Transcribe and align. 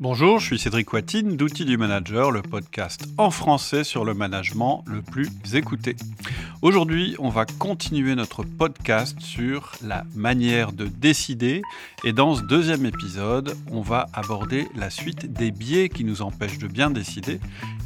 Bonjour, 0.00 0.38
je 0.38 0.46
suis 0.46 0.58
Cédric 0.60 0.92
Watine 0.92 1.36
d'Outils 1.36 1.64
du 1.64 1.76
Manager, 1.76 2.30
le 2.30 2.40
podcast 2.40 3.08
en 3.18 3.32
français 3.32 3.82
sur 3.82 4.04
le 4.04 4.14
management 4.14 4.84
le 4.86 5.02
plus 5.02 5.28
écouté. 5.54 5.96
Aujourd'hui, 6.62 7.16
on 7.18 7.30
va 7.30 7.46
continuer 7.46 8.14
notre 8.14 8.44
podcast 8.44 9.18
sur 9.18 9.72
la 9.82 10.04
manière 10.14 10.70
de 10.70 10.86
décider 10.86 11.62
et 12.04 12.12
dans 12.12 12.36
ce 12.36 12.42
deuxième 12.42 12.86
épisode, 12.86 13.56
on 13.72 13.80
va 13.80 14.06
aborder 14.12 14.68
la 14.76 14.88
suite 14.88 15.32
des 15.32 15.50
biais 15.50 15.88
qui 15.88 16.04
nous 16.04 16.22
empêchent 16.22 16.58
de 16.58 16.68
bien 16.68 16.90
décider 16.90 17.40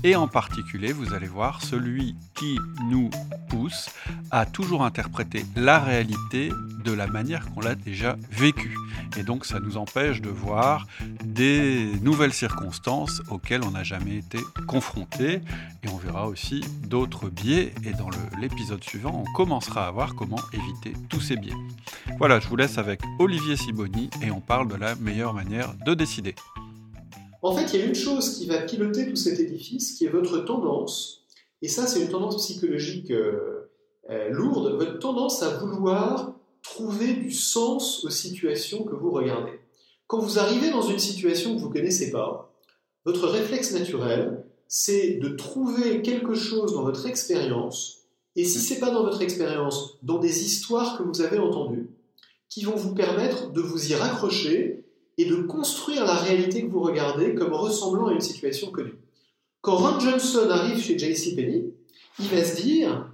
et 0.05 0.15
en 0.15 0.29
particulier, 0.29 0.93
vous 0.93 1.15
allez 1.15 1.29
voir, 1.29 1.63
celui 1.63 2.15
qui 2.35 2.59
nous 2.91 3.09
pousse 3.49 3.89
à 4.31 4.45
toujours 4.45 4.85
interpréter 4.85 5.47
la 5.57 5.79
réalité 5.79 6.51
de 6.85 6.93
la 6.93 7.07
manière 7.07 7.51
qu'on 7.51 7.61
l'a 7.61 7.75
déjà 7.75 8.17
vécue. 8.31 8.77
Et 9.17 9.23
donc 9.23 9.45
ça 9.45 9.61
nous 9.61 9.77
empêche 9.77 10.21
de 10.21 10.31
voir 10.31 10.87
des 11.25 11.93
nouvelles 12.03 12.33
circonstances 12.33 13.23
auxquelles 13.31 13.63
on 13.65 13.71
n'a 13.71 13.85
jamais 13.85 14.17
été 14.17 14.39
confronté. 14.67 15.41
Et 15.83 15.89
on 15.93 15.97
verra 15.97 16.29
aussi 16.29 16.61
d'autres 16.87 17.29
biais. 17.29 17.73
Et 17.85 17.93
dans 17.93 18.11
l'épisode 18.41 18.83
suivant, 18.83 19.25
on 19.27 19.33
commencera 19.33 19.87
à 19.87 19.91
voir 19.91 20.15
comment 20.15 20.41
éviter 20.53 20.93
tous 21.09 21.21
ces 21.21 21.37
biais. 21.37 21.55
Voilà, 22.19 22.41
je 22.41 22.49
vous 22.49 22.57
laisse 22.57 22.79
avec 22.79 23.01
Olivier 23.19 23.57
Siboni 23.57 24.11
et 24.23 24.31
on 24.31 24.41
parle 24.41 24.69
de 24.69 24.77
la 24.77 24.95
meilleure 24.97 25.35
manière 25.35 25.75
de 25.87 25.95
décider. 25.95 26.35
En 27.43 27.57
fait, 27.57 27.73
il 27.73 27.81
y 27.81 27.83
a 27.83 27.87
une 27.87 27.95
chose 27.95 28.39
qui 28.39 28.47
va 28.47 28.59
piloter 28.59 29.09
tout 29.09 29.17
cet 29.17 29.41
édifice, 29.41 29.93
qui 29.93 30.05
est 30.05 30.11
votre 30.11 30.39
tendance. 30.39 31.27
Et 31.61 31.69
ça, 31.69 31.87
c'est 31.87 32.01
une 32.01 32.09
tendance 32.09 32.37
psychologique 32.37 33.11
euh, 33.11 33.71
euh, 34.11 34.29
lourde. 34.31 34.77
Votre 34.77 34.99
tendance 34.99 35.43
à 35.43 35.59
vouloir 35.59 36.35
trouver 36.63 37.15
du 37.15 37.33
sens 37.33 38.05
aux 38.05 38.11
situations 38.11 38.85
que 38.85 38.95
vous 38.95 39.11
regardez. 39.11 39.59
Quand 40.13 40.19
vous 40.19 40.39
arrivez 40.39 40.69
dans 40.69 40.83
une 40.83 40.99
situation 40.99 41.55
que 41.55 41.61
vous 41.63 41.71
ne 41.71 41.73
connaissez 41.73 42.11
pas, 42.11 42.55
votre 43.07 43.29
réflexe 43.29 43.73
naturel, 43.73 44.45
c'est 44.69 45.13
de 45.13 45.31
trouver 45.31 46.03
quelque 46.03 46.35
chose 46.35 46.75
dans 46.75 46.83
votre 46.83 47.07
expérience, 47.07 48.01
et 48.37 48.45
si 48.45 48.59
ce 48.59 48.75
n'est 48.75 48.81
pas 48.81 48.91
dans 48.91 49.05
votre 49.05 49.23
expérience, 49.23 49.97
dans 50.03 50.19
des 50.19 50.45
histoires 50.45 50.99
que 50.99 51.03
vous 51.03 51.23
avez 51.23 51.39
entendues, 51.39 51.89
qui 52.51 52.63
vont 52.63 52.77
vous 52.77 52.95
permettre 52.95 53.53
de 53.53 53.63
vous 53.63 53.91
y 53.91 53.95
raccrocher 53.95 54.85
et 55.17 55.25
de 55.25 55.37
construire 55.37 56.05
la 56.05 56.17
réalité 56.17 56.63
que 56.63 56.71
vous 56.71 56.83
regardez 56.83 57.35
comme 57.35 57.55
ressemblant 57.55 58.09
à 58.09 58.13
une 58.13 58.21
situation 58.21 58.71
connue. 58.71 58.99
Quand 59.63 59.77
Ron 59.77 59.99
Johnson 59.99 60.47
arrive 60.51 60.79
chez 60.79 60.99
JCPenney, 60.99 61.73
il 62.19 62.29
va 62.29 62.45
se 62.45 62.61
dire 62.61 63.11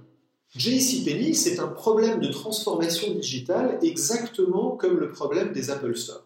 JCPenney, 0.53 1.33
c'est 1.33 1.59
un 1.61 1.69
problème 1.69 2.19
de 2.19 2.27
transformation 2.27 3.13
digitale 3.13 3.79
exactement 3.83 4.71
comme 4.71 4.99
le 4.99 5.07
problème 5.07 5.53
des 5.53 5.69
Apple 5.69 5.95
Store. 5.95 6.25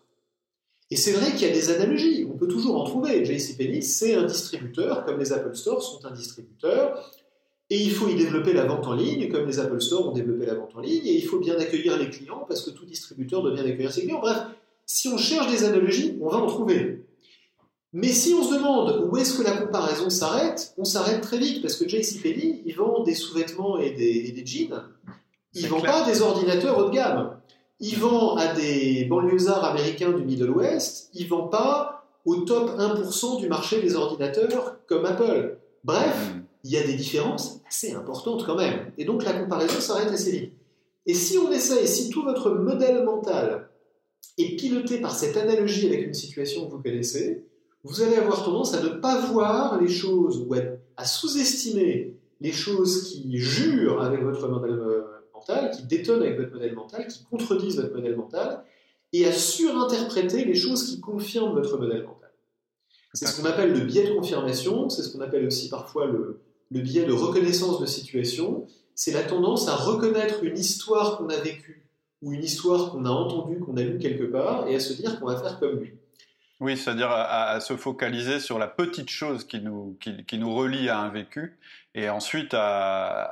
Et 0.92 0.95
c'est 0.95 1.14
vrai 1.14 1.31
qu'il 1.31 1.48
y 1.48 1.50
a 1.50 1.53
des 1.53 1.72
analogies, 1.72 2.28
on 2.31 2.38
peut 2.38 2.48
toujours 2.48 2.80
en 2.80 2.84
trouver. 2.84 3.26
JCPenney, 3.26 3.81
c'est 3.81 4.16
un 4.16 4.26
distributeur, 4.26 5.06
comme 5.06 5.20
les 5.20 5.34
Apple 5.34 5.56
Store 5.56 5.81
sont 5.81 6.06
un 6.06 6.12
distributeur, 6.12 7.12
et 7.70 7.78
il 7.78 7.92
faut 7.92 8.08
y 8.08 8.16
développer 8.16 8.53
la 8.53 8.66
vente 8.66 8.86
en 8.86 8.94
ligne, 8.94 9.30
comme 9.30 9.48
les 9.48 9.59
Apple 9.59 9.81
Store 9.81 10.09
ont 10.09 10.11
développé 10.11 10.45
la 10.45 10.56
vente 10.56 10.76
en 10.76 10.81
ligne, 10.81 11.06
et 11.06 11.16
il 11.16 11.26
faut 11.26 11.39
bien 11.39 11.58
accueillir 11.58 11.98
les 11.98 12.09
clients, 12.09 12.45
parce 12.48 12.61
que 12.61 12.70
tout 12.70 12.86
distributeur 12.86 13.42
doit 13.42 13.54
bien 13.54 13.66
accueillir 13.66 13.92
ses 13.92 14.04
clients. 14.04 14.20
Bref, 14.20 14.44
si 14.86 15.08
on 15.08 15.17
cherche 15.17 15.50
des 15.50 15.64
analogies, 15.64 16.17
on 16.22 16.28
va 16.28 16.38
en 16.38 16.48
trouver. 16.48 17.04
Mais 17.94 18.09
si 18.09 18.34
on 18.34 18.44
se 18.44 18.56
demande 18.56 19.08
où 19.09 19.17
est-ce 19.17 19.38
que 19.38 19.44
la 19.44 19.56
comparaison 19.56 20.09
s'arrête, 20.09 20.73
on 20.78 20.84
s'arrête 20.84 21.22
très 21.22 21.38
vite 21.38 21.61
parce 21.61 21.76
que 21.76 21.88
JCPenney, 21.88 22.64
ils 22.66 22.76
vendent 22.76 23.06
des 23.06 23.14
sous-vêtements 23.14 23.78
et 23.78 23.92
des, 23.92 24.44
jeans. 24.45 24.84
Ils 25.54 25.64
ne 25.64 25.67
vendent 25.70 25.86
pas 25.86 26.04
des 26.04 26.22
ordinateurs 26.23 26.78
haut 26.80 26.89
de 26.89 26.95
gamme. 26.95 27.38
Ils 27.86 28.00
vendent 28.00 28.39
à 28.39 28.53
des 28.53 29.03
banlieusards 29.09 29.66
américains 29.66 30.14
du 30.14 30.23
Middle 30.23 30.52
West. 30.52 31.09
Ils 31.14 31.26
ne 31.26 31.30
vendent 31.30 31.52
pas 31.52 32.06
au 32.23 32.38
top 32.38 32.70
1% 32.80 33.42
du 33.42 33.50
marché 33.50 33.81
des 33.81 33.98
ordinateurs 33.98 34.78
comme 34.88 35.03
Apple. 35.06 35.58
Bref, 35.84 36.31
hmm. 36.34 36.44
il 36.64 36.72
y 36.72 36.78
a 36.78 36.84
des 36.84 36.94
différences 36.94 37.59
assez 37.67 37.92
importantes 37.92 38.45
quand 38.45 38.56
même. 38.56 38.94
Et 38.98 39.04
donc 39.04 39.26
la 39.26 39.34
comparaison 39.34 39.81
s'arrête 39.81 40.08
assez 40.14 40.31
vite. 40.31 40.54
Et 41.05 41.14
si 41.14 41.38
on 41.38 41.52
essaie, 41.52 41.86
si 41.86 42.10
tout 42.10 42.23
votre 42.23 42.52
modèle 42.52 43.04
mental 43.04 43.67
est 44.38 44.55
piloté 44.55 45.02
par 45.02 45.14
cette 45.14 45.36
analogie 45.36 45.88
avec 45.88 46.08
une 46.08 46.14
situation 46.14 46.65
que 46.65 46.71
vous 46.71 46.82
connaissez, 46.82 47.44
vous 47.83 48.02
allez 48.02 48.15
avoir 48.15 48.45
tendance 48.45 48.73
à 48.73 48.82
ne 48.82 48.88
pas 48.88 49.20
voir 49.26 49.82
les 49.82 49.89
choses 49.89 50.48
ou 50.48 50.55
à, 50.95 51.04
sous-estimer 51.04 52.17
les 52.39 52.52
choses 52.54 53.11
qui 53.11 53.38
jurent 53.39 54.02
avec 54.02 54.23
votre 54.23 54.48
modèle 54.48 54.80
qui 55.71 55.83
détonnent 55.83 56.21
avec 56.21 56.39
votre 56.39 56.54
modèle 56.54 56.76
mental, 56.76 57.08
qui 57.08 57.23
contredisent 57.26 57.77
votre 57.77 57.93
modèle 57.93 58.15
mental, 58.15 58.64
et 59.11 59.26
à 59.26 59.31
surinterpréter 59.31 60.45
les 60.45 60.55
choses 60.55 60.83
qui 60.89 60.99
confirment 60.99 61.54
votre 61.54 61.77
modèle 61.77 62.04
mental. 62.04 62.31
C'est 63.14 63.27
ce 63.27 63.39
qu'on 63.39 63.48
appelle 63.48 63.71
le 63.71 63.82
biais 63.82 64.09
de 64.09 64.15
confirmation, 64.15 64.89
c'est 64.89 65.03
ce 65.03 65.11
qu'on 65.11 65.21
appelle 65.21 65.45
aussi 65.45 65.70
parfois 65.70 66.08
le, 66.08 66.39
le 66.71 66.82
biais 66.82 67.05
de 67.05 67.14
reconnaissance 67.14 67.80
de 67.80 67.86
situation. 67.86 68.65
C'est 68.95 69.11
la 69.11 69.23
tendance 69.23 69.67
à 69.67 69.76
reconnaître 69.76 70.43
une 70.43 70.58
histoire 70.58 71.17
qu'on 71.17 71.30
a 71.30 71.37
vécue 71.37 71.86
ou 72.23 72.33
une 72.33 72.43
histoire 72.43 72.92
qu'on 72.92 73.05
a 73.05 73.09
entendue, 73.09 73.59
qu'on 73.59 73.77
a 73.77 73.83
lue 73.83 73.99
quelque 73.99 74.23
part, 74.23 74.67
et 74.67 74.76
à 74.76 74.80
se 74.80 74.93
dire 74.93 75.20
qu'on 75.20 75.27
va 75.27 75.37
faire 75.37 75.59
comme 75.59 75.80
lui. 75.80 75.93
Oui, 76.64 76.78
c'est-à-dire 76.78 77.12
à, 77.12 77.60
se 77.60 77.76
focaliser 77.76 78.40
sur 78.40 78.58
la 78.58 78.70
petite 78.70 79.10
chose 79.10 79.44
qui 79.44 79.60
nous, 79.60 79.98
qui, 80.00 80.38
nous 80.38 80.56
relie 80.56 80.88
à 80.88 80.98
un 80.98 81.10
vécu 81.10 81.58
et 81.94 82.10
ensuite 82.10 82.54
à, 82.54 83.24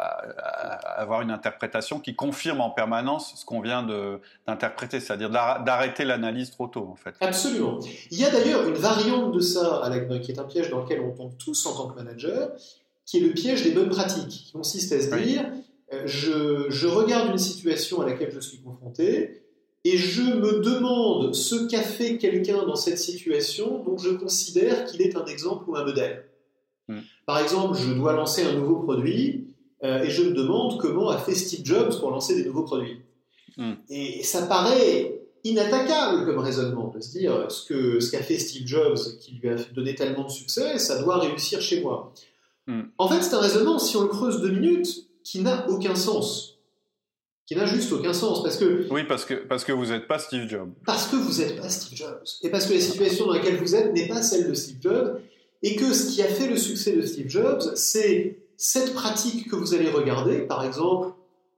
avoir 0.97 1.21
une 1.21 1.31
interprétation 1.31 2.01
qui 2.01 2.13
confirme 2.13 2.59
en 2.59 2.71
permanence 2.71 3.35
ce 3.37 3.45
qu'on 3.45 3.61
vient 3.61 3.87
d'interpréter, 4.45 4.99
c'est-à-dire 4.99 5.29
d'arrêter 5.29 6.03
l'analyse 6.03 6.51
trop 6.51 6.67
tôt 6.67 6.89
en 6.91 6.97
fait. 6.97 7.15
Absolument. 7.21 7.79
Il 8.11 8.19
y 8.19 8.25
a 8.25 8.31
d'ailleurs 8.31 8.67
une 8.67 8.75
variante 8.75 9.31
de 9.31 9.39
ça 9.39 9.89
qui 10.21 10.33
est 10.33 10.39
un 10.39 10.43
piège 10.43 10.69
dans 10.69 10.81
lequel 10.81 10.99
on 10.99 11.11
tombe 11.11 11.37
tous 11.37 11.65
en 11.67 11.73
tant 11.73 11.87
que 11.87 11.95
manager, 11.95 12.49
qui 13.05 13.19
est 13.19 13.21
le 13.21 13.31
piège 13.31 13.63
des 13.63 13.71
bonnes 13.71 13.89
pratiques, 13.89 14.27
qui 14.27 14.51
consiste 14.51 14.91
à 14.91 14.99
se 14.99 15.15
dire 15.15 15.45
euh, 15.93 16.01
je, 16.05 16.65
je 16.69 16.87
regarde 16.87 17.29
une 17.31 17.37
situation 17.37 18.01
à 18.01 18.05
laquelle 18.07 18.31
je 18.33 18.41
suis 18.41 18.61
confronté, 18.61 19.40
et 19.83 19.97
je 19.97 20.21
me 20.21 20.59
demande 20.59 21.33
ce 21.33 21.67
qu'a 21.67 21.81
fait 21.81 22.17
quelqu'un 22.17 22.65
dans 22.65 22.75
cette 22.75 22.99
situation 22.99 23.83
dont 23.83 23.97
je 23.97 24.11
considère 24.11 24.85
qu'il 24.85 25.01
est 25.01 25.15
un 25.15 25.25
exemple 25.25 25.69
ou 25.69 25.75
un 25.75 25.83
modèle. 25.83 26.25
Hmm. 26.87 26.99
Par 27.25 27.39
exemple, 27.39 27.77
je 27.77 27.93
dois 27.93 28.13
lancer 28.13 28.43
un 28.43 28.53
nouveau 28.53 28.77
produit 28.77 29.47
euh, 29.83 30.03
et 30.03 30.09
je 30.09 30.23
me 30.23 30.31
demande 30.31 30.79
comment 30.79 31.09
a 31.09 31.17
fait 31.17 31.33
Steve 31.33 31.65
Jobs 31.65 31.99
pour 31.99 32.11
lancer 32.11 32.35
des 32.35 32.45
nouveaux 32.45 32.63
produits. 32.63 33.01
Hmm. 33.57 33.73
Et, 33.89 34.23
ça 34.23 34.45
paraît 34.45 35.19
inattaquable 35.43 36.25
comme 36.25 36.37
raisonnement 36.37 36.89
de 36.95 37.01
se 37.01 37.17
dire 37.17 37.49
ce 37.51 37.65
que 37.65 37.99
ce 37.99 38.11
qu'a 38.11 38.21
fait 38.21 38.37
Steve 38.37 38.67
Jobs 38.67 38.99
qui 39.19 39.39
lui 39.41 39.49
a 39.49 39.55
donné 39.73 39.95
tellement 39.95 40.25
de 40.25 40.31
succès, 40.31 40.77
ça 40.77 41.01
doit 41.01 41.17
réussir 41.17 41.59
chez 41.59 41.81
moi. 41.81 42.13
Hmm. 42.67 42.83
En 42.99 43.09
fait, 43.09 43.23
c'est 43.23 43.33
un 43.33 43.39
raisonnement, 43.39 43.79
si 43.79 43.97
on 43.97 44.03
le 44.03 44.09
creuse 44.09 44.41
deux 44.41 44.51
minutes, 44.51 45.07
qui 45.23 45.39
n'a 45.39 45.67
aucun 45.69 45.95
sens 45.95 46.50
qui 47.51 47.57
n'a 47.57 47.65
juste 47.65 47.91
aucun 47.91 48.13
sens. 48.13 48.41
Parce 48.43 48.55
que, 48.55 48.87
oui, 48.91 49.01
parce 49.05 49.25
que, 49.25 49.33
parce 49.33 49.65
que 49.65 49.73
vous 49.73 49.87
n'êtes 49.87 50.07
pas 50.07 50.19
Steve 50.19 50.47
Jobs. 50.47 50.69
Parce 50.85 51.07
que 51.07 51.17
vous 51.17 51.41
n'êtes 51.41 51.59
pas 51.59 51.67
Steve 51.67 51.97
Jobs. 51.97 52.23
Et 52.43 52.49
parce 52.49 52.65
que 52.65 52.75
la 52.75 52.79
situation 52.79 53.25
dans 53.25 53.33
laquelle 53.33 53.57
vous 53.57 53.75
êtes 53.75 53.93
n'est 53.93 54.07
pas 54.07 54.21
celle 54.21 54.47
de 54.47 54.53
Steve 54.53 54.77
Jobs. 54.79 55.19
Et 55.61 55.75
que 55.75 55.91
ce 55.93 56.11
qui 56.11 56.21
a 56.21 56.27
fait 56.27 56.47
le 56.47 56.55
succès 56.55 56.93
de 56.93 57.01
Steve 57.01 57.27
Jobs, 57.27 57.61
c'est 57.75 58.37
cette 58.55 58.93
pratique 58.93 59.49
que 59.51 59.57
vous 59.57 59.73
allez 59.73 59.89
regarder, 59.89 60.37
par 60.39 60.63
exemple, 60.63 61.09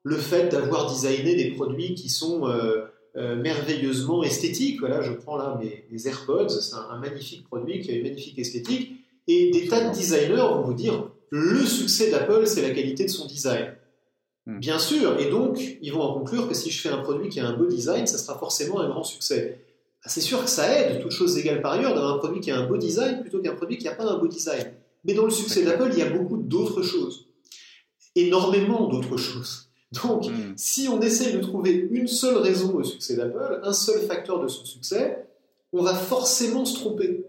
le 0.01 0.17
fait 0.17 0.49
d'avoir 0.49 0.91
designé 0.91 1.35
des 1.35 1.51
produits 1.51 1.93
qui 1.93 2.09
sont 2.09 2.47
euh, 2.47 2.85
euh, 3.15 3.35
merveilleusement 3.35 4.23
esthétiques. 4.23 4.79
Voilà, 4.79 5.01
je 5.01 5.11
prends 5.11 5.37
là 5.37 5.61
mes, 5.61 6.07
AirPods, 6.07 6.49
c'est 6.49 6.73
un, 6.73 6.97
magnifique 6.97 7.45
produit 7.45 7.81
qui 7.81 7.91
a 7.91 7.93
une 7.93 8.03
magnifique 8.03 8.39
esthétique. 8.39 8.93
Et 9.27 9.51
des 9.51 9.67
tas 9.67 9.89
de 9.89 9.93
designers 9.93 10.37
vont 10.37 10.63
vous 10.63 10.73
dire 10.73 11.11
le 11.29 11.63
succès 11.63 12.09
d'Apple, 12.09 12.47
c'est 12.47 12.63
la 12.63 12.71
qualité 12.71 13.05
de 13.05 13.11
son 13.11 13.27
design. 13.27 13.75
Hmm. 14.45 14.59
Bien 14.59 14.77
sûr, 14.77 15.19
et 15.19 15.29
donc 15.29 15.77
ils 15.81 15.91
vont 15.93 16.01
en 16.01 16.13
conclure 16.13 16.49
que 16.49 16.53
si 16.53 16.69
je 16.69 16.81
fais 16.81 16.89
un 16.89 16.97
produit 16.97 17.29
qui 17.29 17.39
a 17.39 17.47
un 17.47 17.53
beau 17.53 17.65
design, 17.65 18.05
ça 18.07 18.17
sera 18.17 18.37
forcément 18.37 18.81
un 18.81 18.89
grand 18.89 19.03
succès. 19.03 19.59
Ah, 20.03 20.09
c'est 20.09 20.21
sûr 20.21 20.43
que 20.43 20.49
ça 20.49 20.67
aide, 20.77 21.01
toutes 21.01 21.11
choses 21.11 21.37
égales 21.37 21.61
par 21.61 21.73
ailleurs, 21.73 21.93
d'avoir 21.93 22.15
un 22.15 22.17
produit 22.17 22.41
qui 22.41 22.51
a 22.51 22.57
un 22.57 22.67
beau 22.67 22.75
design 22.75 23.21
plutôt 23.21 23.39
qu'un 23.39 23.55
produit 23.55 23.77
qui 23.77 23.85
n'a 23.85 23.95
pas 23.95 24.05
un 24.05 24.17
beau 24.17 24.27
design. 24.27 24.65
Mais 25.05 25.13
dans 25.13 25.25
le 25.25 25.31
succès 25.31 25.63
d'Apple, 25.63 25.89
il 25.93 25.99
y 25.99 26.01
a 26.01 26.09
beaucoup 26.09 26.37
d'autres 26.37 26.81
choses. 26.81 27.27
Énormément 28.15 28.89
d'autres 28.89 29.17
choses. 29.17 29.69
Donc, 30.03 30.27
hmm. 30.27 30.53
si 30.57 30.89
on 30.89 31.01
essaye 31.01 31.33
de 31.33 31.39
trouver 31.39 31.87
une 31.91 32.07
seule 32.07 32.37
raison 32.37 32.73
au 32.75 32.83
succès 32.83 33.15
d'Apple, 33.15 33.61
un 33.63 33.73
seul 33.73 34.01
facteur 34.01 34.41
de 34.41 34.47
son 34.49 34.65
succès, 34.65 35.25
on 35.71 35.83
va 35.83 35.93
forcément 35.93 36.65
se 36.65 36.75
tromper. 36.75 37.25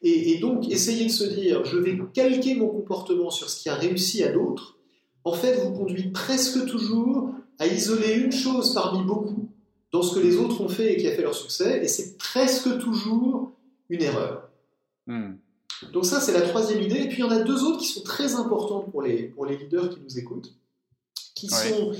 Et, 0.00 0.32
et 0.32 0.38
donc, 0.38 0.70
essayer 0.70 1.06
de 1.06 1.10
se 1.10 1.24
dire, 1.24 1.64
je 1.64 1.76
vais 1.76 1.98
calquer 2.14 2.54
mon 2.54 2.68
comportement 2.68 3.30
sur 3.30 3.50
ce 3.50 3.60
qui 3.60 3.68
a 3.68 3.74
réussi 3.74 4.22
à 4.22 4.32
d'autres, 4.32 4.73
en 5.24 5.32
fait, 5.32 5.56
vous 5.56 5.72
conduit 5.72 6.10
presque 6.10 6.66
toujours 6.66 7.30
à 7.58 7.66
isoler 7.66 8.14
une 8.14 8.32
chose 8.32 8.74
parmi 8.74 9.02
beaucoup 9.02 9.48
dans 9.92 10.02
ce 10.02 10.14
que 10.14 10.20
les 10.20 10.36
autres 10.36 10.60
ont 10.60 10.68
fait 10.68 10.92
et 10.92 10.96
qui 10.96 11.08
a 11.08 11.12
fait 11.12 11.22
leur 11.22 11.34
succès, 11.34 11.80
et 11.82 11.88
c'est 11.88 12.18
presque 12.18 12.78
toujours 12.78 13.52
une 13.88 14.02
erreur. 14.02 14.50
Hmm. 15.06 15.34
Donc 15.92 16.04
ça, 16.04 16.20
c'est 16.20 16.32
la 16.32 16.42
troisième 16.42 16.82
idée. 16.82 17.02
Et 17.02 17.08
puis, 17.08 17.18
il 17.18 17.20
y 17.20 17.22
en 17.24 17.30
a 17.30 17.40
deux 17.40 17.62
autres 17.64 17.78
qui 17.78 17.86
sont 17.86 18.02
très 18.02 18.34
importantes 18.34 18.90
pour 18.90 19.02
les, 19.02 19.24
pour 19.24 19.46
les 19.46 19.56
leaders 19.56 19.90
qui 19.90 20.00
nous 20.00 20.18
écoutent, 20.18 20.52
qui 21.34 21.48
sont, 21.48 21.92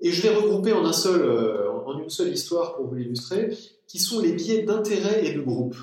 et 0.00 0.12
je 0.12 0.22
vais 0.22 0.34
regrouper 0.34 0.72
en, 0.72 0.84
un 0.84 0.92
seul, 0.92 1.22
euh, 1.22 1.70
en 1.86 1.98
une 1.98 2.10
seule 2.10 2.32
histoire 2.32 2.76
pour 2.76 2.86
vous 2.86 2.94
l'illustrer, 2.94 3.56
qui 3.86 3.98
sont 3.98 4.20
les 4.20 4.32
biais 4.32 4.62
d'intérêt 4.62 5.26
et 5.26 5.32
de 5.32 5.40
groupe. 5.40 5.76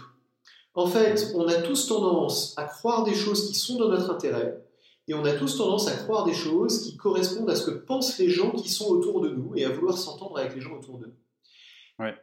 En 0.74 0.88
fait, 0.88 1.32
on 1.36 1.48
a 1.48 1.56
tous 1.56 1.88
tendance 1.88 2.54
à 2.58 2.66
croire 2.66 3.06
des 3.06 3.16
choses 3.16 3.48
qui 3.48 3.56
sont 3.56 3.78
dans 3.78 3.88
notre 3.88 4.12
intérêt, 4.12 4.62
et 5.08 5.14
on 5.14 5.24
a 5.26 5.34
tous 5.34 5.58
tendance 5.58 5.88
à 5.88 5.96
croire 5.96 6.26
des 6.26 6.34
choses 6.34 6.82
qui 6.82 6.98
correspondent 6.98 7.50
à 7.50 7.56
ce 7.56 7.70
que 7.70 7.76
pensent 7.76 8.18
les 8.18 8.30
gens 8.30 8.52
qui 8.52 8.70
sont 8.70 8.88
autour 8.88 9.22
de 9.22 9.30
nous, 9.30 9.54
et 9.56 9.66
à 9.66 9.70
vouloir 9.70 9.98
s'entendre 9.98 10.38
avec 10.38 10.56
les 10.56 10.62
gens 10.62 10.76
autour 10.76 10.98
de 11.00 11.06
nous. 11.08 11.14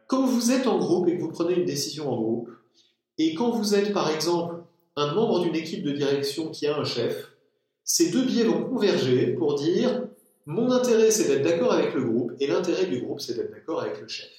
Quand 0.07 0.27
vous 0.27 0.51
êtes 0.51 0.67
en 0.67 0.79
groupe 0.79 1.09
et 1.09 1.17
que 1.17 1.23
vous 1.23 1.31
prenez 1.31 1.55
une 1.55 1.65
décision 1.65 2.11
en 2.11 2.17
groupe, 2.17 2.51
et 3.19 3.35
quand 3.35 3.51
vous 3.51 3.75
êtes 3.75 3.93
par 3.93 4.11
exemple 4.11 4.57
un 4.97 5.15
membre 5.15 5.41
d'une 5.41 5.57
équipe 5.57 5.83
de 5.83 5.93
direction 5.93 6.51
qui 6.51 6.67
a 6.67 6.77
un 6.77 6.85
chef, 6.85 7.33
ces 7.85 8.11
deux 8.11 8.25
biais 8.25 8.45
vont 8.45 8.65
converger 8.65 9.29
pour 9.29 9.55
dire 9.55 10.09
mon 10.45 10.71
intérêt 10.71 11.11
c'est 11.11 11.29
d'être 11.29 11.43
d'accord 11.43 11.73
avec 11.73 11.95
le 11.95 12.05
groupe 12.05 12.33
et 12.41 12.47
l'intérêt 12.47 12.87
du 12.87 13.01
groupe 13.01 13.21
c'est 13.21 13.35
d'être 13.35 13.53
d'accord 13.53 13.81
avec 13.81 14.01
le 14.01 14.09
chef. 14.09 14.31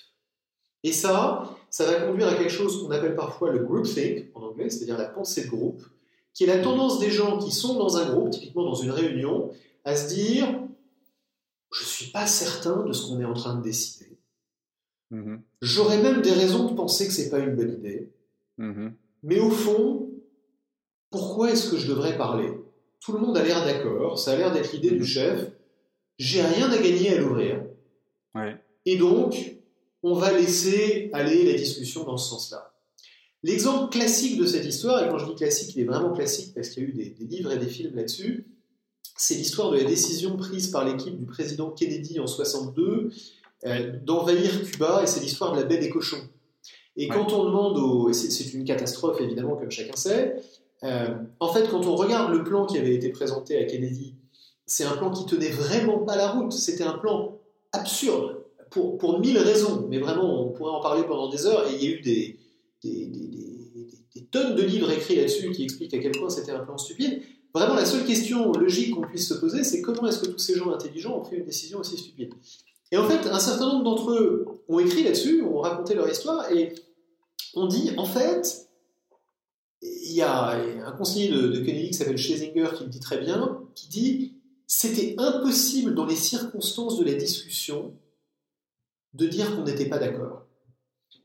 Et 0.83 0.91
ça, 0.91 1.55
ça 1.69 1.85
va 1.85 2.05
conduire 2.05 2.27
à 2.27 2.35
quelque 2.35 2.51
chose 2.51 2.81
qu'on 2.81 2.91
appelle 2.91 3.15
parfois 3.15 3.51
le 3.51 3.59
groupthink 3.59 4.29
en 4.35 4.41
anglais, 4.41 4.69
c'est-à-dire 4.69 4.97
la 4.97 5.05
pensée 5.05 5.45
de 5.45 5.49
groupe, 5.49 5.81
qui 6.33 6.43
est 6.43 6.47
la 6.47 6.59
tendance 6.59 6.99
des 6.99 7.11
gens 7.11 7.37
qui 7.37 7.51
sont 7.51 7.75
dans 7.75 7.97
un 7.97 8.11
groupe, 8.11 8.31
typiquement 8.31 8.63
dans 8.63 8.75
une 8.75 8.91
réunion, 8.91 9.51
à 9.85 9.95
se 9.95 10.13
dire 10.13 10.47
je 11.71 11.81
ne 11.81 11.87
suis 11.87 12.11
pas 12.11 12.27
certain 12.27 12.83
de 12.83 12.93
ce 12.93 13.07
qu'on 13.07 13.19
est 13.19 13.25
en 13.25 13.33
train 13.33 13.55
de 13.55 13.63
décider. 13.63 14.17
Mm-hmm. 15.11 15.39
J'aurais 15.61 16.01
même 16.01 16.21
des 16.21 16.31
raisons 16.31 16.69
de 16.69 16.75
penser 16.75 17.07
que 17.07 17.13
ce 17.13 17.21
n'est 17.21 17.29
pas 17.29 17.39
une 17.39 17.55
bonne 17.55 17.73
idée. 17.73 18.11
Mm-hmm. 18.59 18.91
Mais 19.23 19.39
au 19.39 19.49
fond, 19.49 20.09
pourquoi 21.09 21.51
est-ce 21.51 21.71
que 21.71 21.77
je 21.77 21.87
devrais 21.87 22.17
parler? 22.17 22.51
Tout 22.99 23.13
le 23.13 23.19
monde 23.19 23.37
a 23.37 23.43
l'air 23.43 23.65
d'accord, 23.65 24.17
ça 24.17 24.31
a 24.31 24.35
l'air 24.35 24.51
d'être 24.51 24.71
l'idée 24.71 24.91
du 24.91 25.05
chef, 25.05 25.51
j'ai 26.17 26.41
rien 26.41 26.71
à 26.71 26.77
gagner 26.77 27.17
à 27.17 27.19
l'ouvrir. 27.19 27.63
Et 28.85 28.97
donc, 28.97 29.57
on 30.03 30.13
va 30.13 30.31
laisser 30.31 31.09
aller 31.13 31.43
la 31.43 31.57
discussion 31.57 32.03
dans 32.03 32.17
ce 32.17 32.29
sens-là. 32.29 32.72
L'exemple 33.43 33.89
classique 33.89 34.39
de 34.39 34.45
cette 34.45 34.65
histoire, 34.65 35.05
et 35.05 35.09
quand 35.09 35.17
je 35.17 35.25
dis 35.25 35.35
classique, 35.35 35.75
il 35.75 35.81
est 35.81 35.85
vraiment 35.85 36.13
classique 36.13 36.53
parce 36.55 36.69
qu'il 36.69 36.83
y 36.83 36.85
a 36.85 36.89
eu 36.89 36.93
des, 36.93 37.25
livres 37.25 37.51
et 37.51 37.57
des 37.57 37.67
films 37.67 37.95
là-dessus, 37.95 38.47
c'est 39.17 39.35
l'histoire 39.35 39.71
de 39.71 39.77
la 39.77 39.83
décision 39.83 40.37
prise 40.37 40.67
par 40.67 40.85
l'équipe 40.85 41.17
du 41.17 41.25
président 41.25 41.69
Kennedy 41.69 42.19
en 42.19 42.27
62 42.27 43.11
euh, 43.65 43.99
d'envahir 44.03 44.63
Cuba, 44.63 45.01
et 45.03 45.07
c'est 45.07 45.19
l'histoire 45.19 45.53
de 45.53 45.59
la 45.59 45.65
baie 45.65 45.77
des 45.77 45.89
cochons. 45.89 46.21
Et 46.95 47.07
quand 47.07 47.33
on 47.33 47.45
demande 47.45 47.77
aux... 47.77 48.13
C'est 48.13 48.53
une 48.53 48.63
catastrophe, 48.63 49.19
évidemment, 49.19 49.55
comme 49.55 49.71
chacun 49.71 49.95
sait. 49.95 50.35
Euh, 50.83 51.15
en 51.39 51.51
fait, 51.51 51.67
quand 51.69 51.85
on 51.85 51.95
regarde 51.95 52.33
le 52.33 52.43
plan 52.43 52.65
qui 52.65 52.77
avait 52.77 52.93
été 52.93 53.09
présenté 53.09 53.57
à 53.57 53.63
Kennedy, 53.65 54.15
c'est 54.65 54.83
un 54.83 54.95
plan 54.95 55.11
qui 55.11 55.25
tenait 55.25 55.49
vraiment 55.49 55.99
pas 55.99 56.15
la 56.15 56.29
route. 56.31 56.51
C'était 56.51 56.83
un 56.83 56.97
plan 56.97 57.39
absurde 57.71 58.43
pour, 58.69 58.97
pour 58.97 59.19
mille 59.19 59.37
raisons. 59.37 59.87
Mais 59.89 59.97
vraiment, 59.99 60.45
on 60.45 60.51
pourrait 60.51 60.71
en 60.71 60.81
parler 60.81 61.03
pendant 61.03 61.29
des 61.29 61.45
heures. 61.45 61.67
Et 61.69 61.75
il 61.75 61.83
y 61.83 61.87
a 61.87 61.95
eu 61.97 62.01
des, 62.01 62.39
des 62.83 63.32
tonnes 64.33 64.55
de 64.55 64.63
livres 64.63 64.91
écrits 64.91 65.15
là-dessus 65.15 65.51
qui 65.51 65.63
expliquent 65.63 65.93
à 65.93 65.99
quel 65.99 66.11
point 66.11 66.29
c'était 66.29 66.51
un 66.51 66.59
plan 66.59 66.77
stupide. 66.77 67.21
Vraiment, 67.53 67.75
la 67.75 67.85
seule 67.85 68.03
question 68.03 68.51
logique 68.51 68.95
qu'on 68.95 69.01
puisse 69.01 69.29
se 69.29 69.35
poser, 69.35 69.63
c'est 69.63 69.81
comment 69.81 70.07
est-ce 70.07 70.19
que 70.19 70.25
tous 70.25 70.39
ces 70.39 70.55
gens 70.55 70.71
intelligents 70.71 71.17
ont 71.17 71.21
pris 71.21 71.37
une 71.37 71.45
décision 71.45 71.79
aussi 71.79 71.97
stupide? 71.97 72.33
Et 72.91 72.97
en 72.97 73.07
fait, 73.07 73.27
un 73.27 73.39
certain 73.39 73.67
nombre 73.67 73.83
d'entre 73.83 74.11
eux 74.11 74.45
ont 74.67 74.79
écrit 74.79 75.03
là-dessus, 75.03 75.43
ont 75.43 75.59
raconté 75.59 75.93
leur 75.93 76.09
histoire, 76.09 76.51
et 76.51 76.73
on 77.53 77.67
dit, 77.67 77.91
en 77.95 78.05
fait, 78.05 78.67
il 79.81 80.13
y 80.13 80.21
a 80.21 80.57
un 80.85 80.91
conseiller 80.93 81.29
de, 81.29 81.47
de 81.47 81.59
Kennedy 81.59 81.89
qui 81.89 81.93
s'appelle 81.93 82.17
Schlesinger 82.17 82.69
qui 82.75 82.83
le 82.85 82.89
dit 82.89 82.99
très 82.99 83.19
bien, 83.19 83.61
qui 83.75 83.87
dit 83.87 84.33
c'était 84.65 85.13
impossible 85.19 85.93
dans 85.93 86.05
les 86.05 86.15
circonstances 86.15 86.97
de 86.97 87.03
la 87.03 87.13
discussion 87.13 87.93
de 89.13 89.27
dire 89.27 89.55
qu'on 89.55 89.63
n'était 89.63 89.85
pas 89.85 89.99
d'accord. 89.99 90.47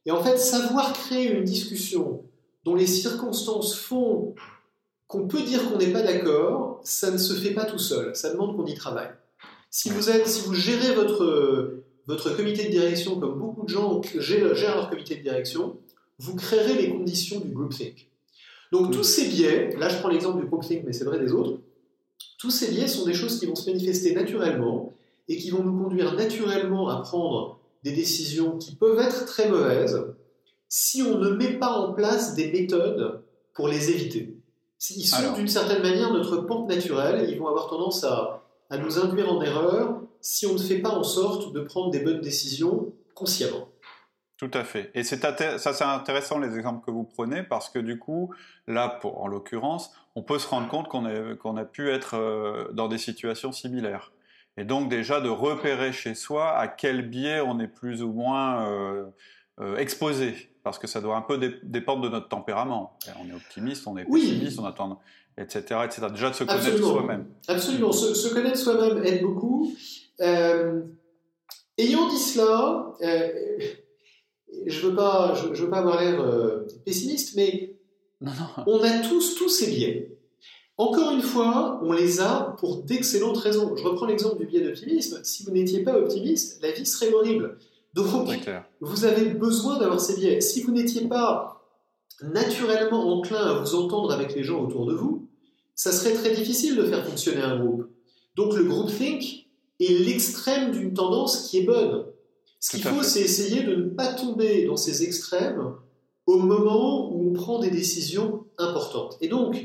Et 0.05 0.11
en 0.11 0.23
fait, 0.23 0.37
savoir 0.37 0.93
créer 0.93 1.33
une 1.33 1.45
discussion 1.45 2.28
dont 2.69 2.75
les 2.75 2.87
circonstances 2.87 3.75
font 3.75 4.35
qu'on 5.07 5.27
peut 5.27 5.43
dire 5.43 5.71
qu'on 5.71 5.79
n'est 5.79 5.91
pas 5.91 6.03
d'accord, 6.03 6.83
ça 6.85 7.11
ne 7.11 7.17
se 7.17 7.33
fait 7.33 7.53
pas 7.53 7.65
tout 7.65 7.79
seul, 7.79 8.15
ça 8.15 8.31
demande 8.31 8.55
qu'on 8.57 8.67
y 8.67 8.75
travaille. 8.75 9.09
Si 9.71 9.89
vous, 9.89 10.11
êtes, 10.11 10.29
si 10.29 10.47
vous 10.47 10.53
gérez 10.53 10.95
votre, 10.95 11.83
votre 12.07 12.37
comité 12.37 12.65
de 12.67 12.71
direction 12.71 13.19
comme 13.19 13.39
beaucoup 13.39 13.65
de 13.65 13.71
gens 13.71 14.03
gèrent 14.19 14.77
leur 14.77 14.91
comité 14.91 15.17
de 15.17 15.23
direction, 15.23 15.79
vous 16.19 16.37
créerez 16.37 16.75
les 16.75 16.91
conditions 16.91 17.41
du 17.41 17.53
groupthink. 17.53 18.11
Donc 18.71 18.93
tous 18.93 19.03
ces 19.03 19.29
biais, 19.29 19.75
là 19.79 19.89
je 19.89 19.99
prends 19.99 20.11
l'exemple 20.11 20.43
du 20.43 20.47
groupthink, 20.47 20.83
mais 20.85 20.93
c'est 20.93 21.05
vrai 21.05 21.19
des 21.19 21.33
autres, 21.33 21.61
tous 22.39 22.51
ces 22.51 22.71
biais 22.71 22.87
sont 22.87 23.07
des 23.07 23.15
choses 23.15 23.41
qui 23.41 23.47
vont 23.47 23.55
se 23.55 23.71
manifester 23.71 24.13
naturellement 24.13 24.93
et 25.27 25.39
qui 25.39 25.49
vont 25.49 25.65
nous 25.65 25.85
conduire 25.85 26.13
naturellement 26.13 26.91
à 26.91 27.01
prendre 27.01 27.61
des 27.83 27.93
décisions 27.93 28.59
qui 28.59 28.75
peuvent 28.75 28.99
être 28.99 29.25
très 29.25 29.49
mauvaises 29.49 30.05
si 30.69 31.03
on 31.03 31.19
ne 31.19 31.31
met 31.31 31.59
pas 31.59 31.73
en 31.73 31.93
place 31.93 32.35
des 32.35 32.53
méthodes 32.53 33.23
pour 33.55 33.69
les 33.69 33.91
éviter. 33.91 34.35
Ils 34.91 35.07
sont 35.07 35.35
d'une 35.35 35.49
certaine 35.49 35.83
manière 35.83 36.13
notre 36.13 36.37
pente 36.39 36.69
naturelle 36.69 37.29
ils 37.29 37.39
vont 37.39 37.49
avoir 37.49 37.69
tendance 37.69 38.05
à, 38.05 38.45
à 38.71 38.79
nous 38.79 38.99
induire 38.99 39.33
en 39.33 39.43
erreur 39.43 40.01
si 40.21 40.47
on 40.47 40.53
ne 40.53 40.59
fait 40.59 40.79
pas 40.79 40.91
en 40.91 41.03
sorte 41.03 41.53
de 41.53 41.61
prendre 41.61 41.91
des 41.91 42.01
bonnes 42.01 42.21
décisions 42.21 42.93
consciemment. 43.15 43.69
Tout 44.37 44.51
à 44.55 44.63
fait. 44.63 44.93
Et 44.95 45.03
c'est 45.03 45.21
ça, 45.21 45.59
c'est 45.59 45.85
intéressant 45.85 46.39
les 46.39 46.57
exemples 46.57 46.85
que 46.87 46.93
vous 46.93 47.03
prenez 47.03 47.43
parce 47.43 47.69
que 47.69 47.81
du 47.81 47.99
coup, 47.99 48.33
là, 48.69 48.89
pour, 48.89 49.21
en 49.21 49.27
l'occurrence, 49.27 49.93
on 50.15 50.23
peut 50.23 50.39
se 50.39 50.47
rendre 50.47 50.69
compte 50.69 50.89
qu'on 50.89 51.03
qu'on 51.37 51.57
a 51.57 51.65
pu 51.65 51.91
être 51.91 52.15
euh, 52.15 52.69
dans 52.73 52.87
des 52.87 52.99
situations 52.99 53.51
similaires. 53.51 54.13
Et 54.57 54.65
donc 54.65 54.89
déjà 54.89 55.21
de 55.21 55.29
repérer 55.29 55.93
chez 55.93 56.15
soi 56.15 56.51
à 56.57 56.69
quel 56.69 57.09
biais 57.09 57.41
on 57.41 57.59
est 57.59 57.69
plus 57.69 58.03
ou 58.03 58.13
moins 58.13 58.69
euh, 58.69 59.07
exposé, 59.77 60.35
parce 60.63 60.79
que 60.79 60.87
ça 60.87 61.01
doit 61.01 61.17
un 61.17 61.23
peu 61.23 61.39
dépendre 61.63 62.03
de 62.03 62.09
notre 62.09 62.29
tempérament. 62.29 62.99
On 63.23 63.29
est 63.29 63.35
optimiste, 63.35 63.87
on 63.87 63.97
est 63.97 64.05
pessimiste, 64.05 64.59
on 64.59 64.65
attend, 64.65 65.01
etc., 65.37 65.81
etc. 65.85 66.07
Déjà 66.11 66.31
de 66.31 66.35
se 66.35 66.45
connaître 66.45 66.79
soi-même. 66.79 67.27
Absolument. 67.49 67.93
Se, 67.93 68.15
se, 68.15 68.33
connaître 68.33 68.59
soi-même 68.59 69.05
aide 69.05 69.23
beaucoup. 69.23 69.73
ayant 70.21 72.09
dit 72.09 72.19
cela 72.19 72.95
je 74.67 74.87
veux 74.87 74.95
pas, 74.95 75.35
je, 75.35 75.63
veux 75.63 75.71
pas 75.71 75.79
avoir 75.79 76.01
l'air 76.01 76.21
euh, 76.21 76.67
pessimiste, 76.85 77.37
mais 77.37 77.77
on 78.67 78.83
a 78.83 78.99
tous 79.01 79.35
tous 79.37 79.49
ces 79.49 79.71
biais. 79.71 80.19
Encore 80.77 81.13
une 81.13 81.23
fois, 81.23 81.81
on 81.83 81.93
les 81.93 82.21
a 82.21 82.55
pour 82.59 82.83
d'excellentes 82.83 83.39
raisons. 83.39 83.75
Je 83.77 83.83
reprends 83.83 84.07
l'exemple 84.07 84.39
du 84.39 84.47
biais 84.47 84.61
d'optimisme. 84.61 85.21
Si 85.25 85.45
vous 85.45 85.51
n'étiez 85.51 85.83
pas 85.83 85.99
optimiste, 85.99 86.63
la 86.63 86.71
vie 86.71 86.87
serait 86.87 87.13
horrible. 87.13 87.59
Donc, 87.95 88.07
vous 88.81 89.05
avez 89.05 89.27
besoin 89.27 89.79
d'avoir 89.79 90.01
ces 90.01 90.17
biais. 90.17 90.41
Si 90.41 90.63
vous 90.63 90.73
n'étiez 90.73 91.09
pas 91.09 91.65
naturellement 92.23 93.17
enclin 93.17 93.41
à 93.41 93.61
vous 93.61 93.75
entendre 93.75 94.13
avec 94.13 94.35
les 94.35 94.45
gens 94.45 94.63
autour 94.63 94.87
de 94.87 94.95
vous, 94.95 95.29
ça 95.75 95.93
serait 95.93 96.13
très 96.13 96.35
difficile 96.35 96.77
de 96.77 96.85
faire 96.85 97.07
fonctionner 97.07 97.43
un 97.43 97.59
groupe. 97.65 97.89
Donc, 98.35 98.55
le 98.55 98.65
groupthink 98.65 99.47
est 99.81 99.93
l'extrême 99.93 100.73
d'une 100.73 100.93
tendance 100.93 101.49
qui 101.49 101.59
est 101.59 101.65
bonne. 101.65 102.07
Ce 102.61 102.73
qu'il 102.73 102.83
faut, 102.83 103.03
c'est 103.03 103.21
essayer 103.21 103.63
de 103.63 103.75
ne 103.77 103.89
pas 103.89 104.13
tomber 104.13 104.67
dans 104.67 104.77
ces 104.77 105.05
extrêmes 105.05 105.75
au 106.27 106.39
moment 106.39 107.11
où 107.13 107.31
on 107.31 107.33
prend 107.33 107.59
des 107.59 107.71
décisions 107.71 108.45
importantes. 108.59 109.17
Et 109.21 109.29
donc, 109.29 109.65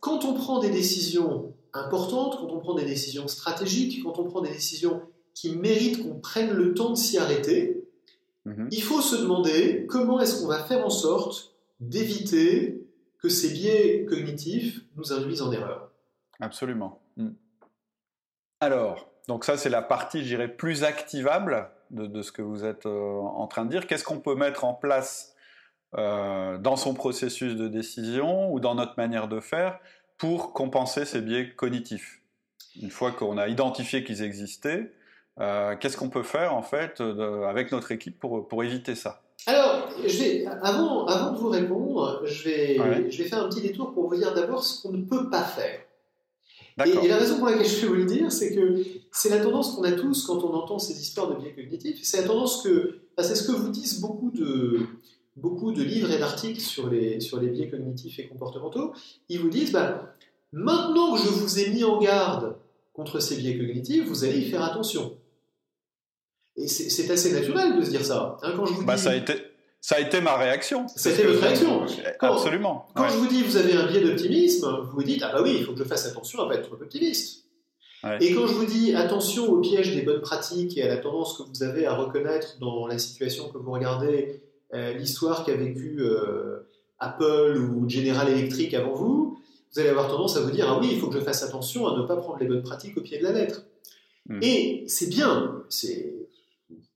quand 0.00 0.24
on 0.24 0.34
prend 0.34 0.60
des 0.60 0.70
décisions 0.70 1.54
importantes, 1.72 2.36
quand 2.38 2.52
on 2.52 2.60
prend 2.60 2.74
des 2.74 2.84
décisions 2.84 3.26
stratégiques, 3.26 4.04
quand 4.04 4.18
on 4.18 4.24
prend 4.24 4.42
des 4.42 4.50
décisions 4.50 5.02
qui 5.34 5.56
méritent 5.56 6.02
qu'on 6.02 6.20
prenne 6.20 6.52
le 6.52 6.74
temps 6.74 6.90
de 6.90 6.96
s'y 6.96 7.18
arrêter, 7.18 7.84
mhm. 8.44 8.68
il 8.70 8.82
faut 8.82 9.00
se 9.00 9.16
demander 9.16 9.86
comment 9.86 10.20
est-ce 10.20 10.40
qu'on 10.40 10.48
va 10.48 10.64
faire 10.64 10.84
en 10.84 10.90
sorte 10.90 11.54
d'éviter 11.80 12.84
que 13.18 13.28
ces 13.28 13.50
biais 13.52 14.04
cognitifs 14.04 14.80
nous 14.96 15.12
induisent 15.12 15.42
en 15.42 15.50
erreur. 15.50 15.90
Absolument. 16.40 17.00
Hmm. 17.16 17.30
Alors, 18.60 19.10
donc 19.28 19.44
ça 19.44 19.56
c'est 19.56 19.70
la 19.70 19.82
partie, 19.82 20.20
je 20.20 20.26
dirais, 20.26 20.48
plus 20.48 20.84
activable 20.84 21.70
de, 21.90 22.22
ce 22.22 22.32
que 22.32 22.42
vous 22.42 22.64
êtes 22.64 22.86
euh, 22.86 23.20
en 23.20 23.46
train 23.46 23.64
de 23.64 23.70
dire. 23.70 23.86
Qu'est-ce 23.86 24.04
qu'on 24.04 24.20
peut 24.20 24.34
mettre 24.34 24.64
en 24.64 24.74
place 24.74 25.34
euh, 25.96 26.58
dans 26.58 26.76
son 26.76 26.92
processus 26.92 27.56
de 27.56 27.68
décision 27.68 28.52
ou 28.52 28.60
dans 28.60 28.74
notre 28.74 28.94
manière 28.96 29.28
de 29.28 29.40
faire 29.40 29.78
pour 30.18 30.52
compenser 30.52 31.04
ces 31.04 31.20
biais 31.20 31.54
cognitifs? 31.54 32.20
Une 32.80 32.90
fois 32.90 33.12
qu'on 33.12 33.38
a 33.38 33.48
identifié 33.48 34.04
qu'ils 34.04 34.22
existaient, 34.22 34.92
euh, 35.40 35.76
qu'est-ce 35.76 35.96
qu'on 35.96 36.10
peut 36.10 36.22
faire 36.22 36.54
en 36.54 36.62
fait 36.62 37.00
avec 37.00 37.72
notre 37.72 37.92
équipe 37.92 38.18
pour, 38.18 38.46
pour 38.46 38.62
éviter 38.64 38.94
ça? 38.94 39.22
Alors, 39.46 39.90
je 40.06 40.18
vais, 40.18 40.46
avant, 40.62 41.06
avant 41.06 41.32
de 41.32 41.38
vous 41.38 41.50
répondre, 41.50 42.22
je 42.24 42.44
vais, 42.44 43.10
je 43.10 43.22
vais 43.22 43.28
faire 43.28 43.44
un 43.44 43.48
petit 43.48 43.60
détour 43.60 43.92
pour 43.92 44.08
vous 44.08 44.16
dire 44.16 44.32
d'abord 44.32 44.64
ce 44.64 44.82
qu'on 44.82 44.92
ne 44.92 45.04
peut 45.04 45.28
pas 45.28 45.42
faire. 45.42 45.80
Et, 46.84 47.08
la 47.08 47.18
raison 47.18 47.38
pour 47.38 47.46
laquelle 47.46 47.66
je 47.66 47.82
vais 47.82 47.86
vous 47.86 47.94
le 47.94 48.04
dire, 48.04 48.32
c'est 48.32 48.52
que 48.54 48.82
c'est 49.12 49.28
la 49.28 49.38
tendance 49.38 49.74
qu'on 49.74 49.84
a 49.84 49.92
tous 49.92 50.26
quand 50.26 50.42
on 50.42 50.54
entend 50.54 50.78
ces 50.78 51.00
histoires 51.00 51.28
de 51.28 51.40
biais 51.40 51.54
cognitifs. 51.54 52.00
C'est 52.02 52.22
la 52.22 52.26
tendance 52.26 52.62
que, 52.62 53.00
c'est 53.18 53.36
ce 53.36 53.46
que 53.46 53.52
vous 53.52 53.68
disent 53.68 54.00
beaucoup 54.00 54.32
de, 54.32 54.80
beaucoup 55.36 55.72
de 55.72 55.82
livres 55.82 56.10
et 56.10 56.18
d'articles 56.18 56.60
sur 56.60 56.88
les, 56.88 57.20
sur 57.20 57.40
les 57.40 57.48
biais 57.48 57.68
cognitifs 57.68 58.18
et 58.18 58.26
comportementaux. 58.26 58.92
Ils 59.28 59.38
vous 59.38 59.50
disent, 59.50 59.70
bah, 59.70 60.16
maintenant 60.52 61.14
que 61.14 61.20
je 61.20 61.28
vous 61.28 61.60
ai 61.60 61.70
mis 61.70 61.84
en 61.84 62.00
garde 62.00 62.56
contre 62.92 63.20
ces 63.20 63.36
biais 63.36 63.56
cognitifs, 63.56 64.06
vous 64.06 64.24
allez 64.24 64.38
y 64.38 64.50
faire 64.50 64.64
attention. 64.64 65.16
Et 66.56 66.68
c'est 66.68 67.10
assez 67.10 67.32
naturel 67.32 67.78
de 67.78 67.84
se 67.84 67.90
dire 67.90 68.04
ça. 68.04 68.38
Hein, 68.42 68.52
quand 68.56 68.66
je 68.66 68.74
vous 68.74 68.84
bah, 68.84 68.96
ça 68.96 69.10
a 69.10 69.16
été 69.16 69.34
Ça 69.80 69.96
a 69.96 70.00
été 70.00 70.20
ma 70.20 70.36
réaction. 70.36 70.86
C'était 70.94 71.24
votre 71.24 71.40
réaction. 71.40 71.84
Absolument. 72.20 72.86
Quand 72.94 73.08
je 73.08 73.16
vous 73.16 73.26
dis 73.26 73.42
vous 73.42 73.56
avez 73.56 73.74
un 73.74 73.86
biais 73.86 74.00
d'optimisme, 74.00 74.66
vous 74.84 74.92
vous 74.92 75.02
dites 75.02 75.22
ah 75.22 75.32
bah 75.32 75.40
oui, 75.42 75.56
il 75.58 75.64
faut 75.64 75.72
que 75.72 75.78
je 75.78 75.84
fasse 75.84 76.06
attention 76.06 76.40
à 76.42 76.48
pas 76.48 76.54
être 76.54 76.68
trop 76.68 76.80
optimiste. 76.80 77.44
Et 78.20 78.34
quand 78.34 78.46
je 78.46 78.52
vous 78.52 78.66
dis 78.66 78.94
attention 78.94 79.50
au 79.50 79.60
piège 79.60 79.94
des 79.94 80.02
bonnes 80.02 80.20
pratiques 80.20 80.76
et 80.76 80.82
à 80.82 80.88
la 80.88 80.98
tendance 80.98 81.38
que 81.38 81.42
vous 81.42 81.62
avez 81.62 81.86
à 81.86 81.94
reconnaître 81.94 82.58
dans 82.60 82.86
la 82.86 82.98
situation 82.98 83.48
que 83.48 83.56
vous 83.56 83.72
regardez, 83.72 84.42
euh, 84.74 84.92
l'histoire 84.92 85.44
qu'a 85.44 85.54
vécue 85.54 86.00
euh, 86.00 86.68
Apple 86.98 87.56
ou 87.56 87.88
General 87.88 88.28
Electric 88.28 88.74
avant 88.74 88.92
vous, 88.92 89.38
vous 89.72 89.80
allez 89.80 89.88
avoir 89.88 90.08
tendance 90.08 90.36
à 90.36 90.40
vous 90.40 90.50
dire 90.50 90.66
ah 90.68 90.78
oui, 90.78 90.90
il 90.92 91.00
faut 91.00 91.08
que 91.08 91.18
je 91.18 91.24
fasse 91.24 91.42
attention 91.42 91.86
à 91.86 91.98
ne 91.98 92.06
pas 92.06 92.16
prendre 92.16 92.38
les 92.38 92.46
bonnes 92.46 92.62
pratiques 92.62 92.96
au 92.96 93.00
pied 93.00 93.18
de 93.18 93.24
la 93.24 93.32
lettre. 93.32 93.64
Hmm. 94.28 94.38
Et 94.42 94.84
c'est 94.86 95.08
bien, 95.08 95.62
c'est 95.68 96.13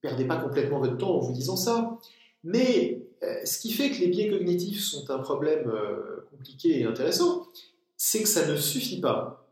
perdez 0.00 0.24
pas 0.24 0.36
complètement 0.36 0.80
votre 0.80 0.96
temps 0.96 1.16
en 1.16 1.20
vous 1.20 1.32
disant 1.32 1.56
ça, 1.56 1.98
mais 2.44 3.02
euh, 3.22 3.34
ce 3.44 3.58
qui 3.58 3.72
fait 3.72 3.90
que 3.90 3.98
les 3.98 4.08
biais 4.08 4.30
cognitifs 4.30 4.80
sont 4.80 5.10
un 5.10 5.18
problème 5.18 5.72
compliqué 6.30 6.80
et 6.80 6.84
intéressant, 6.84 7.46
c'est 7.96 8.22
que 8.22 8.28
ça 8.28 8.46
ne 8.46 8.56
suffit 8.56 9.00
pas. 9.00 9.48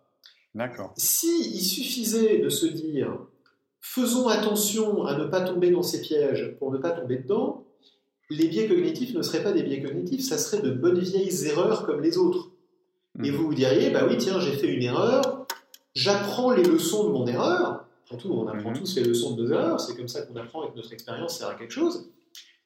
D'accord. 0.55 0.95
Si 0.97 1.50
il 1.55 1.62
suffisait 1.62 2.38
de 2.38 2.49
se 2.49 2.67
dire 2.67 3.19
faisons 3.81 4.29
attention 4.29 5.05
à 5.05 5.17
ne 5.17 5.25
pas 5.25 5.43
tomber 5.43 5.71
dans 5.71 5.83
ces 5.83 6.00
pièges 6.00 6.57
pour 6.59 6.73
ne 6.73 6.79
pas 6.79 6.91
tomber 6.91 7.19
dedans, 7.19 7.65
les 8.31 8.49
biais 8.49 8.67
cognitifs 8.67 9.15
ne 9.15 9.23
seraient 9.23 9.43
pas 9.43 9.53
des 9.53 9.62
biais 9.62 9.83
cognitifs, 9.83 10.23
ça 10.23 10.38
serait 10.38 10.62
de 10.62 10.71
bonnes 10.71 10.99
vieilles 10.99 11.47
erreurs 11.47 11.87
comme 11.87 12.00
les 12.00 12.19
autres. 12.19 12.50
Et 13.23 13.31
mhm. 13.31 13.37
vous 13.37 13.47
vous 13.47 13.55
diriez, 13.55 13.91
bah 13.91 14.07
oui, 14.09 14.17
tiens, 14.19 14.41
j'ai 14.41 14.53
fait 14.53 14.69
une 14.69 14.83
erreur, 14.83 15.47
j'apprends 15.95 16.50
les 16.50 16.65
leçons 16.65 17.05
de 17.05 17.12
mon 17.12 17.26
erreur. 17.26 17.75
Surtout, 18.06 18.30
on 18.32 18.46
apprend 18.46 18.70
mhm. 18.70 18.78
tous 18.78 18.96
les 18.96 19.04
leçons 19.04 19.34
de 19.34 19.42
nos 19.42 19.50
erreurs, 19.50 19.80
c'est 19.80 19.96
comme 19.96 20.08
ça 20.08 20.22
qu'on 20.22 20.36
apprend 20.36 20.64
et 20.64 20.70
que 20.70 20.76
notre 20.76 20.92
expérience 20.92 21.38
sert 21.38 21.48
à 21.48 21.54
quelque 21.54 21.72
chose. 21.72 22.10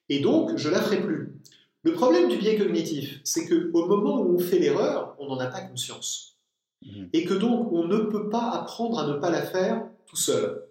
Et 0.07 0.19
donc, 0.19 0.55
je 0.57 0.69
la 0.69 0.81
ferai 0.81 1.01
plus. 1.01 1.35
Le 1.83 1.93
problème 1.93 2.29
du 2.29 2.37
biais 2.37 2.57
cognitif, 2.57 3.21
c'est 3.23 3.47
qu'au 3.47 3.87
moment 3.87 4.21
où 4.21 4.35
on 4.35 4.39
fait 4.39 4.59
l'erreur, 4.59 5.15
on 5.17 5.27
n'en 5.27 5.39
a 5.39 5.47
pas 5.47 5.61
conscience. 5.61 6.37
Mhm. 6.85 7.09
Et 7.13 7.25
que 7.25 7.33
donc 7.33 7.71
on 7.71 7.85
ne 7.85 7.97
peut 7.97 8.29
pas 8.29 8.51
apprendre 8.51 8.99
à 8.99 9.07
ne 9.07 9.13
pas 9.13 9.29
la 9.29 9.41
faire 9.41 9.87
tout 10.05 10.15
seul. 10.15 10.63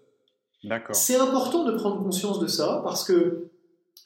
C'est 0.91 1.15
important 1.15 1.65
de 1.65 1.71
prendre 1.71 2.01
conscience 2.03 2.39
de 2.39 2.47
ça 2.47 2.81
parce 2.83 3.03
que 3.03 3.49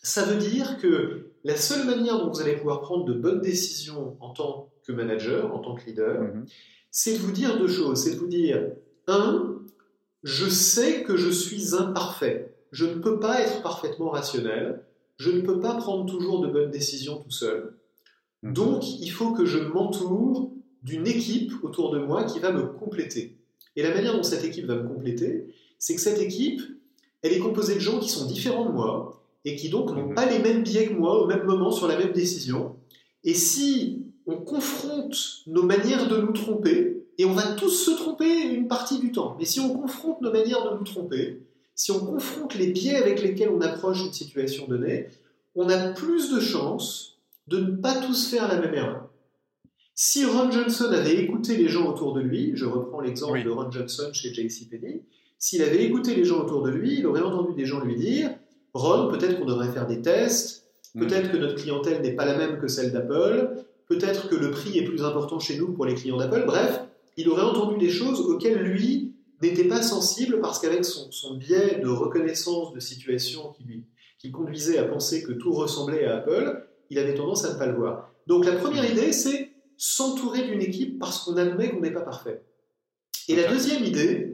ça 0.02 0.24
veut 0.24 0.38
dire 0.38 0.78
que 0.78 1.32
la 1.44 1.58
seule 1.58 1.86
manière 1.86 2.18
dont 2.18 2.30
vous 2.30 2.42
allez 2.42 2.56
pouvoir 2.56 2.82
prendre 2.82 3.06
de 3.06 3.14
bonnes 3.14 3.42
décisions 3.42 4.16
en 4.20 4.30
tant 4.30 4.70
que 4.84 4.92
manager, 4.92 5.54
en 5.54 5.60
tant 5.60 5.76
que 5.76 5.86
leader, 5.86 6.22
mhm. 6.22 6.46
c'est 6.92 7.14
de 7.14 7.18
vous 7.18 7.32
dire 7.32 7.60
deux 7.60 7.68
choses. 7.68 8.04
C'est 8.04 8.12
de 8.12 8.20
vous 8.20 8.28
dire, 8.28 8.68
un, 9.08 9.60
je 10.26 10.50
sais 10.50 11.04
que 11.04 11.16
je 11.16 11.30
suis 11.30 11.76
imparfait. 11.76 12.56
Je 12.72 12.88
ne 12.88 12.96
peux 12.96 13.20
pas 13.20 13.42
être 13.42 13.62
parfaitement 13.62 14.10
rationnel. 14.10 14.82
Je 15.18 15.30
ne 15.30 15.42
peux 15.42 15.60
pas 15.60 15.76
prendre 15.76 16.12
toujours 16.12 16.42
de 16.42 16.48
bonnes 16.48 16.72
décisions 16.72 17.22
tout 17.22 17.30
seul. 17.30 17.76
Mhm. 18.42 18.54
Donc, 18.54 19.00
il 19.00 19.10
faut 19.10 19.34
que 19.34 19.46
je 19.46 19.60
m'entoure 19.60 20.52
d'une 20.82 21.06
équipe 21.06 21.54
autour 21.62 21.92
de 21.92 22.00
moi 22.00 22.24
qui 22.24 22.40
va 22.40 22.52
me 22.52 22.64
compléter. 22.64 23.38
Et 23.76 23.84
la 23.84 23.94
manière 23.94 24.16
dont 24.16 24.24
cette 24.24 24.44
équipe 24.44 24.66
va 24.66 24.76
me 24.76 24.88
compléter, 24.88 25.54
c'est 25.78 25.94
que 25.94 26.02
cette 26.02 26.20
équipe, 26.20 26.62
elle 27.22 27.34
est 27.34 27.40
composée 27.40 27.76
de 27.76 27.80
gens 27.80 28.00
qui 28.00 28.10
sont 28.10 28.26
différents 28.26 28.66
de 28.66 28.72
moi 28.72 29.24
et 29.46 29.56
qui 29.56 29.70
donc 29.70 29.92
n'ont 29.92 30.08
mhm. 30.08 30.16
pas 30.16 30.26
les 30.26 30.40
mêmes 30.40 30.64
biais 30.64 30.88
que 30.88 30.94
moi 30.94 31.22
au 31.22 31.28
même 31.28 31.44
moment 31.44 31.70
sur 31.70 31.88
la 31.88 32.00
même 32.00 32.14
décision. 32.14 32.76
Et 33.24 33.36
si 33.36 34.08
on 34.26 34.38
confronte 34.38 35.44
nos 35.46 35.62
manières 35.62 36.10
de 36.10 36.18
nous 36.18 36.34
tromper, 36.34 36.95
et 37.18 37.26
on 37.26 37.34
va 37.34 37.54
tous 37.54 37.70
se 37.70 37.92
tromper 37.92 38.44
une 38.44 38.68
partie 38.68 39.00
du 39.00 39.12
temps, 39.12 39.36
mais 39.40 39.46
si 39.46 39.60
on 39.60 39.70
confronte 39.70 40.22
nos 40.22 40.32
manières 40.32 40.70
de 40.70 40.78
nous 40.78 40.84
tromper, 40.84 41.42
si 41.74 41.92
on 41.92 42.00
confronte 42.00 42.56
les 42.56 42.68
biais 42.68 42.96
avec 42.96 43.22
lesquels 43.22 43.50
on 43.50 43.62
approche 43.62 44.02
une 44.06 44.14
situation 44.14 44.68
donnée, 44.68 45.08
on 45.56 45.70
a 45.70 45.90
plus 45.94 46.32
de 46.34 46.40
chances 46.40 47.18
de 47.48 47.58
ne 47.60 47.76
pas 47.76 47.96
tous 47.96 48.28
faire 48.28 48.48
la 48.48 48.60
même 48.60 48.74
erreur. 48.74 49.10
Si 49.94 50.26
Ron 50.26 50.52
Johnson 50.52 50.90
avait 50.92 51.16
écouté 51.16 51.56
les 51.56 51.70
gens 51.70 51.90
autour 51.90 52.14
de 52.14 52.22
lui, 52.22 52.52
je 52.56 52.66
reprends 52.66 53.00
l'exemple 53.00 53.42
de 53.44 53.50
Ron 53.50 53.72
Johnson 53.72 54.10
chez 54.12 54.34
JCPenney, 54.34 55.04
s'il 55.40 55.62
avait 55.62 55.84
écouté 55.84 56.16
les 56.16 56.26
gens 56.26 56.42
autour 56.42 56.64
de 56.64 56.70
lui, 56.70 57.00
il 57.00 57.08
aurait 57.08 57.22
entendu 57.22 57.54
des 57.54 57.66
gens 57.66 57.80
lui 57.80 57.96
dire 57.96 58.32
Ron, 58.74 59.10
peut-être 59.10 59.40
qu'on 59.40 59.46
devrait 59.46 59.72
faire 59.72 59.88
des 59.88 60.02
tests, 60.02 60.66
hmm. 60.96 61.00
peut-être 61.00 61.32
que 61.32 61.38
notre 61.38 61.56
clientèle 61.56 62.02
n'est 62.02 62.14
pas 62.14 62.26
la 62.26 62.38
même 62.38 62.60
que 62.60 62.68
celle 62.68 62.92
d'Apple, 62.92 63.64
peut-être 63.88 64.28
que 64.28 64.36
le 64.36 64.52
prix 64.52 64.78
est 64.78 64.84
plus 64.84 65.04
important 65.04 65.40
chez 65.40 65.58
nous 65.58 65.72
pour 65.72 65.86
les 65.86 65.94
clients 65.94 66.18
d'Apple. 66.18 66.44
Bref, 66.46 66.82
il 67.18 67.30
aurait 67.30 67.44
entendu 67.44 67.78
des 67.78 67.90
choses 67.90 68.22
auxquelles 68.22 68.62
lui 68.62 69.14
n'était 69.42 69.68
pas 69.68 69.82
sensible 69.82 70.40
parce 70.42 70.60
qu'avec 70.60 70.86
son, 70.86 71.36
biais 71.36 71.80
de 71.80 71.88
reconnaissance 71.88 72.74
de 72.74 72.80
situation 72.80 73.52
qui 73.54 73.64
lui 73.64 73.86
qui 74.18 74.32
conduisait 74.32 74.78
à 74.78 74.86
penser 74.86 75.24
que 75.24 75.34
tout 75.34 75.54
ressemblait 75.54 76.06
à 76.06 76.18
Apple, 76.18 76.68
il 76.90 76.98
avait 76.98 77.14
tendance 77.14 77.44
à 77.46 77.54
ne 77.54 77.60
pas 77.60 77.68
le 77.68 77.76
voir. 77.76 78.12
Donc 78.28 78.46
la 78.46 78.54
première 78.54 78.90
idée, 78.90 79.12
c'est 79.12 79.52
s'entourer 79.78 80.48
d'une 80.48 80.62
équipe 80.62 80.98
parce 80.98 81.20
qu'on 81.20 81.36
admet 81.38 81.70
qu'on 81.70 81.82
n'est 81.82 81.92
pas 81.92 82.02
parfait. 82.02 82.42
Et 83.28 83.36
la 83.36 83.52
deuxième 83.52 83.84
idée, 83.84 84.34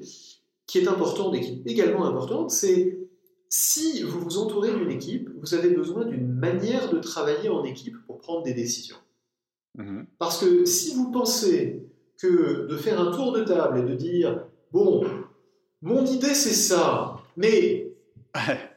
qui 0.67 0.77
est 0.77 0.87
importante 0.87 1.35
et 1.35 1.41
qui 1.41 1.51
est 1.51 1.71
également 1.71 2.05
importante, 2.05 2.51
c'est 2.51 2.99
si 3.49 4.01
vous 4.03 4.21
vous 4.21 4.37
entourez 4.37 4.73
d'une 4.73 4.91
équipe, 4.91 5.29
vous 5.41 5.53
avez 5.53 5.71
besoin 5.71 6.05
d'une 6.05 6.27
manière 6.27 6.89
de 6.93 6.99
travailler 6.99 7.49
en 7.49 7.65
équipe 7.65 7.97
pour 8.07 8.19
prendre 8.19 8.43
des 8.43 8.53
décisions. 8.53 8.95
Mhm. 9.77 10.07
Parce 10.17 10.39
que 10.39 10.63
si 10.63 10.93
vous 10.95 11.11
pensez 11.11 11.83
que 12.21 12.67
de 12.67 12.77
faire 12.77 12.99
un 12.99 13.11
tour 13.11 13.31
de 13.31 13.43
table 13.43 13.79
et 13.79 13.83
de 13.83 13.95
dire, 13.95 14.45
bon, 14.71 15.03
mon 15.81 16.05
idée 16.05 16.35
c'est 16.35 16.53
ça, 16.53 17.19
mais 17.35 17.91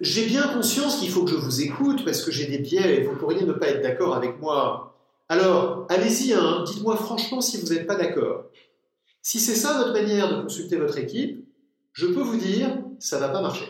j'ai 0.00 0.26
bien 0.26 0.48
conscience 0.48 0.96
qu'il 0.96 1.10
faut 1.10 1.24
que 1.24 1.30
je 1.30 1.36
vous 1.36 1.62
écoute 1.62 2.04
parce 2.04 2.22
que 2.22 2.32
j'ai 2.32 2.46
des 2.46 2.58
biais 2.58 2.96
et 2.96 3.02
vous 3.02 3.16
pourriez 3.16 3.44
ne 3.44 3.52
pas 3.52 3.68
être 3.68 3.82
d'accord 3.82 4.14
avec 4.14 4.40
moi, 4.40 4.94
alors, 5.28 5.86
allez-y, 5.88 6.32
hein, 6.34 6.64
dites-moi 6.66 6.96
franchement 6.96 7.40
si 7.40 7.58
vous 7.58 7.72
n'êtes 7.72 7.86
pas 7.86 7.96
d'accord. 7.96 8.44
Si 9.22 9.40
c'est 9.40 9.54
ça 9.54 9.78
votre 9.78 9.92
manière 9.92 10.36
de 10.36 10.42
consulter 10.42 10.76
votre 10.76 10.98
équipe, 10.98 11.46
je 11.92 12.06
peux 12.06 12.20
vous 12.20 12.36
dire, 12.36 12.78
ça 12.98 13.16
ne 13.16 13.22
va 13.22 13.28
pas 13.28 13.40
marcher. 13.40 13.64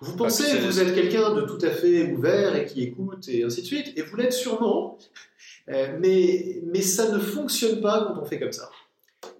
Vous 0.00 0.14
pensez 0.14 0.44
que 0.44 0.64
vous 0.64 0.80
êtes 0.80 0.94
quelqu'un 0.94 1.32
de 1.32 1.42
tout 1.42 1.58
à 1.62 1.70
fait 1.70 2.12
ouvert 2.12 2.54
et 2.54 2.66
qui 2.66 2.82
écoute 2.82 3.28
et 3.28 3.44
ainsi 3.44 3.62
de 3.62 3.66
suite, 3.66 3.92
et 3.96 4.02
vous 4.02 4.16
l'êtes 4.16 4.34
sûrement, 4.34 4.98
euh, 5.70 5.96
mais, 5.98 6.60
mais 6.66 6.82
ça 6.82 7.10
ne 7.10 7.18
fonctionne 7.18 7.80
pas 7.80 8.04
quand 8.04 8.20
on 8.20 8.24
fait 8.24 8.38
comme 8.38 8.52
ça. 8.52 8.68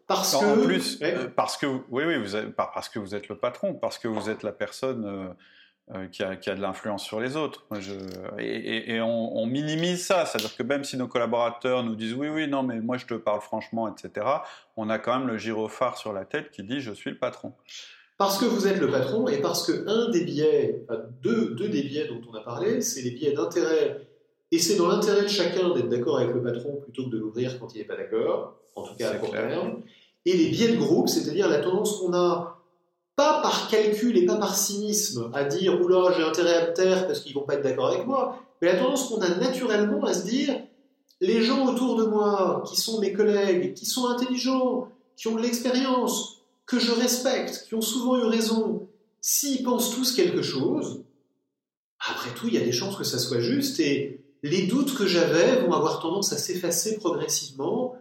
Parce 0.06 0.36
que, 0.36 0.44
en 0.44 0.64
plus, 0.64 0.98
euh, 1.02 1.28
parce 1.34 1.56
que 1.56 1.66
oui, 1.66 2.04
oui, 2.04 2.18
vous 2.18 2.36
êtes, 2.36 2.54
parce 2.54 2.88
que 2.88 2.98
vous 2.98 3.14
êtes 3.14 3.28
le 3.28 3.36
patron, 3.36 3.74
parce 3.74 3.98
que 3.98 4.08
vous 4.08 4.28
êtes 4.28 4.42
la 4.42 4.52
personne 4.52 5.04
euh, 5.06 5.96
euh, 5.96 6.06
qui, 6.08 6.22
a, 6.22 6.54
de 6.54 6.60
l'influence 6.60 7.04
sur 7.04 7.20
les 7.20 7.36
autres. 7.36 7.64
et, 8.38 9.00
on, 9.00 9.46
minimise 9.46 10.04
ça, 10.04 10.26
c'est-à-dire 10.26 10.54
que 10.56 10.62
même 10.62 10.84
si 10.84 10.98
nos 10.98 11.08
collaborateurs 11.08 11.82
nous 11.82 11.94
disent 11.94 12.12
oui, 12.12 12.28
oui, 12.28 12.48
non, 12.48 12.62
mais 12.62 12.80
moi 12.80 12.98
je 12.98 13.06
te 13.06 13.14
parle 13.14 13.40
franchement, 13.40 13.88
etc., 13.88 14.26
on 14.76 14.90
a 14.90 14.98
quand 14.98 15.18
même 15.18 15.28
le 15.28 15.38
gyrophare 15.38 15.96
sur 15.96 16.12
la 16.12 16.26
tête 16.26 16.50
qui 16.50 16.62
dit 16.62 16.80
je 16.80 16.92
suis 16.92 17.10
le 17.10 17.18
patron. 17.18 17.54
Parce 18.18 18.38
que 18.38 18.44
vous 18.44 18.66
êtes 18.66 18.78
le 18.78 18.90
patron 18.90 19.26
et 19.26 19.40
parce 19.40 19.66
que 19.66 19.88
un 19.88 20.10
des 20.10 20.24
biais, 20.24 20.84
deux, 21.22 21.54
deux 21.54 21.68
des 21.68 21.82
biais 21.82 22.06
dont 22.06 22.20
on 22.30 22.34
a 22.34 22.40
parlé, 22.40 22.80
c'est 22.80 23.02
les 23.02 23.10
biais 23.10 23.32
d'intérêt. 23.32 24.06
Et 24.50 24.58
c'est 24.58 24.76
dans 24.76 24.88
l'intérêt 24.88 25.22
de 25.22 25.28
chacun 25.28 25.70
d'être 25.74 25.88
d'accord 25.88 26.18
avec 26.18 26.34
le 26.34 26.42
patron 26.42 26.76
plutôt 26.76 27.04
que 27.04 27.10
de 27.10 27.18
l'ouvrir 27.18 27.58
quand 27.58 27.74
il 27.74 27.78
n'est 27.78 27.84
pas 27.84 27.96
d'accord, 27.96 28.56
en 28.76 28.82
tout 28.82 28.94
cas 28.94 29.10
à 29.10 29.14
court 29.16 29.32
terme. 29.32 29.82
Et 30.26 30.36
les 30.36 30.48
biais 30.48 30.68
de 30.68 30.76
groupe, 30.76 31.08
c'est-à-dire 31.08 31.48
la 31.48 31.58
tendance 31.58 31.98
qu'on 31.98 32.12
a 32.14 32.58
pas 33.16 33.40
par 33.42 33.68
calcul 33.68 34.16
et 34.16 34.26
pas 34.26 34.36
par 34.36 34.56
cynisme 34.56 35.30
à 35.34 35.44
dire 35.44 35.80
oula 35.80 36.12
j'ai 36.16 36.22
intérêt 36.22 36.54
à 36.54 36.68
me 36.68 36.74
taire 36.74 37.06
parce 37.06 37.20
qu'ils 37.20 37.34
vont 37.34 37.42
pas 37.42 37.54
être 37.54 37.62
d'accord 37.62 37.88
avec 37.88 38.06
moi, 38.06 38.40
mais 38.60 38.72
la 38.72 38.78
tendance 38.78 39.08
qu'on 39.08 39.20
a 39.20 39.28
naturellement 39.36 40.02
à 40.04 40.14
se 40.14 40.26
dire 40.26 40.60
les 41.20 41.42
gens 41.42 41.66
autour 41.66 41.96
de 41.96 42.04
moi 42.04 42.62
qui 42.66 42.80
sont 42.80 43.00
mes 43.00 43.12
collègues, 43.12 43.74
qui 43.74 43.86
sont 43.86 44.08
intelligents, 44.08 44.88
qui 45.16 45.28
ont 45.28 45.36
de 45.36 45.42
l'expérience, 45.42 46.42
que 46.66 46.78
je 46.78 46.92
respecte, 46.92 47.64
qui 47.68 47.74
ont 47.74 47.80
souvent 47.80 48.16
eu 48.18 48.24
raison, 48.24 48.88
s'ils 49.20 49.62
pensent 49.62 49.94
tous 49.94 50.12
quelque 50.12 50.42
chose, 50.42 51.02
après 52.08 52.30
tout 52.34 52.48
il 52.48 52.54
y 52.54 52.58
a 52.58 52.64
des 52.64 52.72
chances 52.72 52.96
que 52.96 53.04
ça 53.04 53.18
soit 53.18 53.40
juste 53.40 53.78
et 53.80 54.23
les 54.44 54.66
doutes 54.66 54.94
que 54.94 55.06
j'avais 55.06 55.62
vont 55.62 55.72
avoir 55.72 56.00
tendance 56.00 56.34
à 56.34 56.36
s'effacer 56.36 56.98
progressivement 56.98 57.96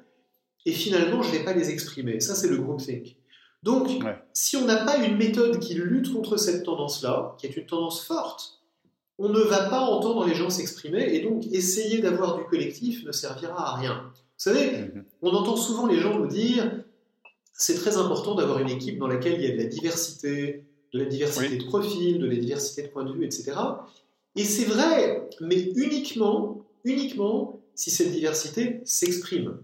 et 0.65 0.73
finalement 0.73 1.21
je 1.23 1.31
ne 1.31 1.37
vais 1.37 1.43
pas 1.45 1.53
les 1.53 1.69
exprimer. 1.69 2.19
Ça 2.19 2.35
c'est 2.35 2.49
le 2.49 2.57
groupthink. 2.57 3.15
Donc, 3.63 3.89
si 4.33 4.57
on 4.57 4.65
n'a 4.65 4.83
pas 4.83 4.97
une 4.97 5.15
méthode 5.15 5.59
qui 5.59 5.73
lutte 5.75 6.11
contre 6.11 6.35
cette 6.35 6.63
tendance-là, 6.63 7.37
qui 7.37 7.47
est 7.47 7.55
une 7.55 7.65
tendance 7.65 8.03
forte, 8.03 8.61
on 9.17 9.29
ne 9.29 9.39
va 9.39 9.69
pas 9.69 9.79
entendre 9.79 10.25
les 10.25 10.35
gens 10.35 10.49
s'exprimer 10.49 11.15
et 11.15 11.21
donc 11.21 11.45
essayer 11.53 11.99
d'avoir 11.99 12.37
du 12.37 12.43
collectif 12.43 13.05
ne 13.05 13.13
servira 13.13 13.69
à 13.69 13.75
rien. 13.77 14.11
Vous 14.13 14.51
savez, 14.51 14.79
mhm. 14.79 15.05
on 15.21 15.29
entend 15.29 15.55
souvent 15.55 15.85
les 15.87 16.01
gens 16.01 16.19
nous 16.19 16.27
dire 16.27 16.83
c'est 17.53 17.75
très 17.75 17.95
important 17.95 18.35
d'avoir 18.35 18.59
une 18.59 18.69
équipe 18.69 18.99
dans 18.99 19.07
laquelle 19.07 19.35
il 19.35 19.47
y 19.47 19.49
a 19.49 19.55
de 19.55 19.61
la 19.61 19.69
diversité, 19.69 20.65
de 20.93 20.99
la 20.99 21.05
diversité 21.05 21.55
de 21.55 21.63
profils, 21.63 22.19
de 22.19 22.25
la 22.25 22.35
diversité 22.35 22.81
de 22.81 22.87
points 22.87 23.05
de 23.05 23.13
vue, 23.13 23.23
etc. 23.23 23.53
Et 24.35 24.43
c'est 24.43 24.65
vrai, 24.65 25.29
mais 25.41 25.61
uniquement, 25.75 26.65
uniquement 26.83 27.59
si 27.75 27.91
cette 27.91 28.11
diversité 28.11 28.81
s'exprime. 28.85 29.57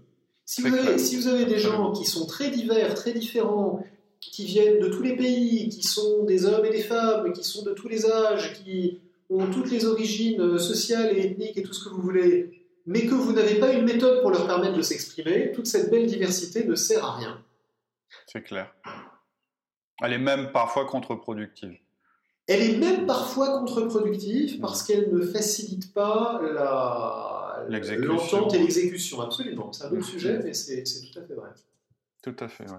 Si 0.44 0.62
si 0.98 1.16
vous 1.16 1.28
avez 1.28 1.44
des 1.44 1.58
gens 1.58 1.92
qui 1.92 2.04
sont 2.04 2.26
très 2.26 2.50
divers, 2.50 2.94
très 2.94 3.12
différents, 3.12 3.84
qui 4.20 4.44
viennent 4.44 4.80
de 4.80 4.88
tous 4.88 5.02
les 5.02 5.16
pays, 5.16 5.68
qui 5.68 5.82
sont 5.82 6.24
des 6.24 6.44
hommes 6.44 6.64
et 6.64 6.70
des 6.70 6.82
femmes, 6.82 7.32
qui 7.32 7.44
sont 7.44 7.62
de 7.62 7.72
tous 7.72 7.88
les 7.88 8.06
âges, 8.06 8.52
qui 8.54 9.00
ont 9.30 9.48
toutes 9.50 9.70
les 9.70 9.86
origines 9.86 10.58
sociales 10.58 11.16
et 11.16 11.24
ethniques 11.24 11.56
et 11.56 11.62
tout 11.62 11.72
ce 11.72 11.84
que 11.84 11.90
vous 11.90 12.02
voulez, 12.02 12.66
mais 12.86 13.06
que 13.06 13.14
vous 13.14 13.32
n'avez 13.32 13.60
pas 13.60 13.72
une 13.72 13.84
méthode 13.84 14.22
pour 14.22 14.30
leur 14.30 14.46
permettre 14.46 14.76
de 14.76 14.82
s'exprimer, 14.82 15.52
toute 15.52 15.66
cette 15.66 15.90
belle 15.90 16.06
diversité 16.06 16.64
ne 16.64 16.74
sert 16.74 17.04
à 17.04 17.16
rien. 17.16 17.42
C'est 18.26 18.42
clair. 18.42 18.74
Elle 20.02 20.14
est 20.14 20.18
même 20.18 20.50
parfois 20.52 20.84
contre-productive. 20.84 21.78
Elle 22.46 22.62
est 22.62 22.78
même 22.78 23.06
parfois 23.06 23.58
contre-productive 23.58 24.60
parce 24.60 24.82
qu'elle 24.82 25.12
ne 25.12 25.20
facilite 25.20 25.92
pas 25.92 26.40
l'entente 27.68 28.54
et 28.54 28.58
l'exécution. 28.58 29.20
Absolument. 29.20 29.72
C'est 29.72 29.84
un 29.84 29.92
autre 29.92 30.04
sujet, 30.04 30.40
mais 30.42 30.52
c'est 30.52 30.82
tout 30.82 31.18
à 31.18 31.22
fait 31.22 31.34
vrai. 31.34 31.50
Tout 32.22 32.36
à 32.40 32.48
fait, 32.48 32.64
oui. 32.68 32.76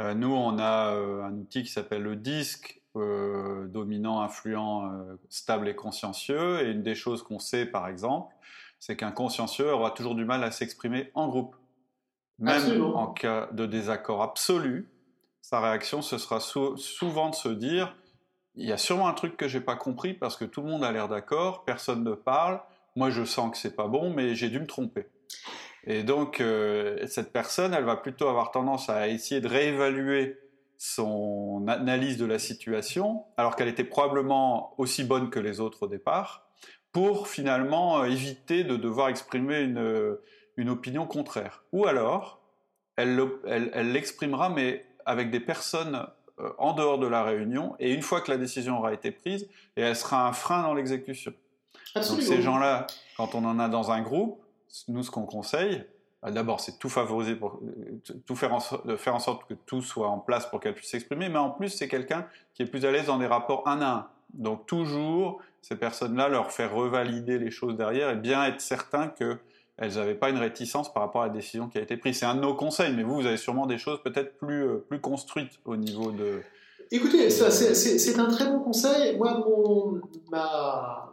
Euh, 0.00 0.14
nous, 0.14 0.32
on 0.32 0.58
a 0.58 0.94
euh, 0.94 1.22
un 1.22 1.36
outil 1.36 1.62
qui 1.62 1.70
s'appelle 1.70 2.02
le 2.02 2.16
disque, 2.16 2.80
euh, 2.96 3.66
dominant, 3.68 4.22
influent, 4.22 4.90
stable 5.28 5.68
et 5.68 5.74
consciencieux. 5.74 6.66
Et 6.66 6.70
une 6.70 6.82
des 6.82 6.94
choses 6.94 7.22
qu'on 7.22 7.38
sait, 7.38 7.66
par 7.66 7.88
exemple, 7.88 8.34
c'est 8.78 8.96
qu'un 8.96 9.12
consciencieux 9.12 9.72
aura 9.72 9.90
toujours 9.90 10.14
du 10.14 10.24
mal 10.24 10.42
à 10.44 10.50
s'exprimer 10.50 11.10
en 11.14 11.28
groupe. 11.28 11.56
Même 12.38 12.82
en 12.82 13.08
cas 13.08 13.48
de 13.52 13.66
désaccord 13.66 14.22
absolu, 14.22 14.88
sa 15.42 15.60
réaction, 15.60 16.02
ce 16.02 16.18
sera 16.18 16.40
souvent 16.40 17.30
de 17.30 17.34
se 17.34 17.48
dire 17.48 17.94
il 18.54 18.66
y 18.66 18.72
a 18.72 18.78
sûrement 18.78 19.08
un 19.08 19.14
truc 19.14 19.36
que 19.36 19.48
j'ai 19.48 19.60
pas 19.60 19.76
compris 19.76 20.14
parce 20.14 20.36
que 20.36 20.44
tout 20.44 20.62
le 20.62 20.68
monde 20.68 20.84
a 20.84 20.92
l'air 20.92 21.08
d'accord, 21.08 21.64
personne 21.64 22.04
ne 22.04 22.14
parle, 22.14 22.60
moi 22.96 23.10
je 23.10 23.24
sens 23.24 23.50
que 23.50 23.56
c'est 23.56 23.74
pas 23.76 23.88
bon, 23.88 24.12
mais 24.12 24.34
j'ai 24.34 24.48
dû 24.48 24.60
me 24.60 24.66
tromper. 24.66 25.06
Et 25.84 26.02
donc 26.02 26.40
euh, 26.40 27.06
cette 27.06 27.32
personne, 27.32 27.74
elle 27.74 27.84
va 27.84 27.96
plutôt 27.96 28.28
avoir 28.28 28.50
tendance 28.50 28.88
à 28.88 29.08
essayer 29.08 29.40
de 29.40 29.48
réévaluer 29.48 30.38
son 30.78 31.64
analyse 31.68 32.18
de 32.18 32.26
la 32.26 32.38
situation, 32.38 33.24
alors 33.36 33.56
qu'elle 33.56 33.68
était 33.68 33.84
probablement 33.84 34.74
aussi 34.78 35.04
bonne 35.04 35.30
que 35.30 35.38
les 35.38 35.60
autres 35.60 35.84
au 35.84 35.88
départ, 35.88 36.48
pour 36.92 37.28
finalement 37.28 38.00
euh, 38.02 38.06
éviter 38.06 38.64
de 38.64 38.76
devoir 38.76 39.08
exprimer 39.08 39.60
une, 39.60 40.18
une 40.56 40.68
opinion 40.68 41.06
contraire. 41.06 41.64
Ou 41.72 41.86
alors, 41.86 42.40
elle 42.96 43.92
l'exprimera, 43.92 44.50
mais 44.50 44.84
avec 45.06 45.30
des 45.30 45.40
personnes 45.40 45.94
euh, 45.94 46.21
en 46.58 46.72
dehors 46.72 46.98
de 46.98 47.06
la 47.06 47.22
réunion, 47.22 47.74
et 47.78 47.92
une 47.92 48.02
fois 48.02 48.20
que 48.20 48.30
la 48.30 48.36
décision 48.36 48.78
aura 48.78 48.92
été 48.92 49.10
prise, 49.10 49.48
et 49.76 49.82
elle 49.82 49.96
sera 49.96 50.26
un 50.26 50.32
frein 50.32 50.62
dans 50.62 50.74
l'exécution. 50.74 51.32
Donc 51.94 52.22
ces 52.22 52.40
gens-là, 52.40 52.86
quand 53.16 53.34
on 53.34 53.44
en 53.44 53.58
a 53.58 53.68
dans 53.68 53.90
un 53.90 54.00
groupe, 54.00 54.42
nous 54.88 55.02
ce 55.02 55.10
qu'on 55.10 55.26
conseille, 55.26 55.84
bah, 56.22 56.30
d'abord 56.30 56.60
c'est 56.60 56.78
tout 56.78 56.88
favoriser 56.88 57.34
pour 57.34 57.60
tout 58.26 58.36
faire 58.36 58.54
en, 58.54 58.60
faire 58.60 59.14
en 59.14 59.18
sorte 59.18 59.46
que 59.48 59.54
tout 59.54 59.82
soit 59.82 60.08
en 60.08 60.18
place 60.18 60.46
pour 60.46 60.60
qu'elle 60.60 60.74
puisse 60.74 60.90
s'exprimer, 60.90 61.28
mais 61.28 61.38
en 61.38 61.50
plus 61.50 61.68
c'est 61.68 61.88
quelqu'un 61.88 62.26
qui 62.54 62.62
est 62.62 62.66
plus 62.66 62.84
à 62.84 62.90
l'aise 62.90 63.06
dans 63.06 63.18
des 63.18 63.26
rapports 63.26 63.66
un 63.66 63.80
à 63.80 63.90
un. 63.90 64.06
Donc 64.32 64.66
toujours 64.66 65.42
ces 65.60 65.76
personnes-là 65.76 66.28
leur 66.28 66.50
faire 66.50 66.74
revalider 66.74 67.38
les 67.38 67.50
choses 67.50 67.76
derrière 67.76 68.10
et 68.10 68.16
bien 68.16 68.44
être 68.44 68.60
certain 68.60 69.08
que 69.08 69.38
elles 69.82 69.94
n'avaient 69.94 70.14
pas 70.14 70.30
une 70.30 70.38
réticence 70.38 70.92
par 70.92 71.02
rapport 71.02 71.22
à 71.22 71.26
la 71.26 71.32
décision 71.32 71.68
qui 71.68 71.76
a 71.76 71.82
été 71.82 71.96
prise. 71.96 72.18
C'est 72.18 72.24
un 72.24 72.36
de 72.36 72.40
nos 72.40 72.54
conseils, 72.54 72.94
mais 72.94 73.02
vous, 73.02 73.16
vous 73.16 73.26
avez 73.26 73.36
sûrement 73.36 73.66
des 73.66 73.78
choses 73.78 73.98
peut-être 74.04 74.38
plus, 74.38 74.64
euh, 74.64 74.76
plus 74.76 75.00
construites 75.00 75.58
au 75.64 75.76
niveau 75.76 76.12
de... 76.12 76.40
Écoutez, 76.92 77.30
c'est 77.30 78.18
un 78.18 78.26
très 78.26 78.46
bon 78.46 78.60
conseil. 78.60 79.16
Moi, 79.16 79.42
mon, 79.44 80.00
ma, 80.30 81.12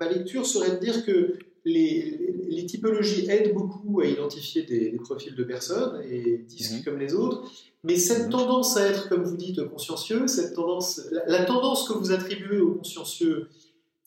ma, 0.00 0.08
lecture 0.08 0.46
serait 0.46 0.76
de 0.76 0.76
dire 0.76 1.04
que 1.04 1.36
les, 1.64 2.34
les, 2.48 2.64
typologies 2.64 3.28
aident 3.28 3.52
beaucoup 3.52 4.00
à 4.00 4.06
identifier 4.06 4.62
des, 4.62 4.92
profils 4.92 5.34
de 5.34 5.44
personnes 5.44 6.00
et 6.08 6.38
disent 6.38 6.78
mhm. 6.78 6.84
comme 6.84 6.98
les 6.98 7.12
autres, 7.12 7.50
mais 7.82 7.96
cette 7.96 8.26
mhm. 8.26 8.30
tendance 8.30 8.76
à 8.76 8.86
être, 8.86 9.08
comme 9.08 9.24
vous 9.24 9.36
dites, 9.36 9.62
consciencieux, 9.68 10.26
cette 10.26 10.54
tendance, 10.54 11.02
la 11.26 11.44
tendance 11.44 11.88
que 11.88 11.94
vous 11.94 12.12
attribuez 12.12 12.60
au 12.60 12.76
consciencieux 12.76 13.48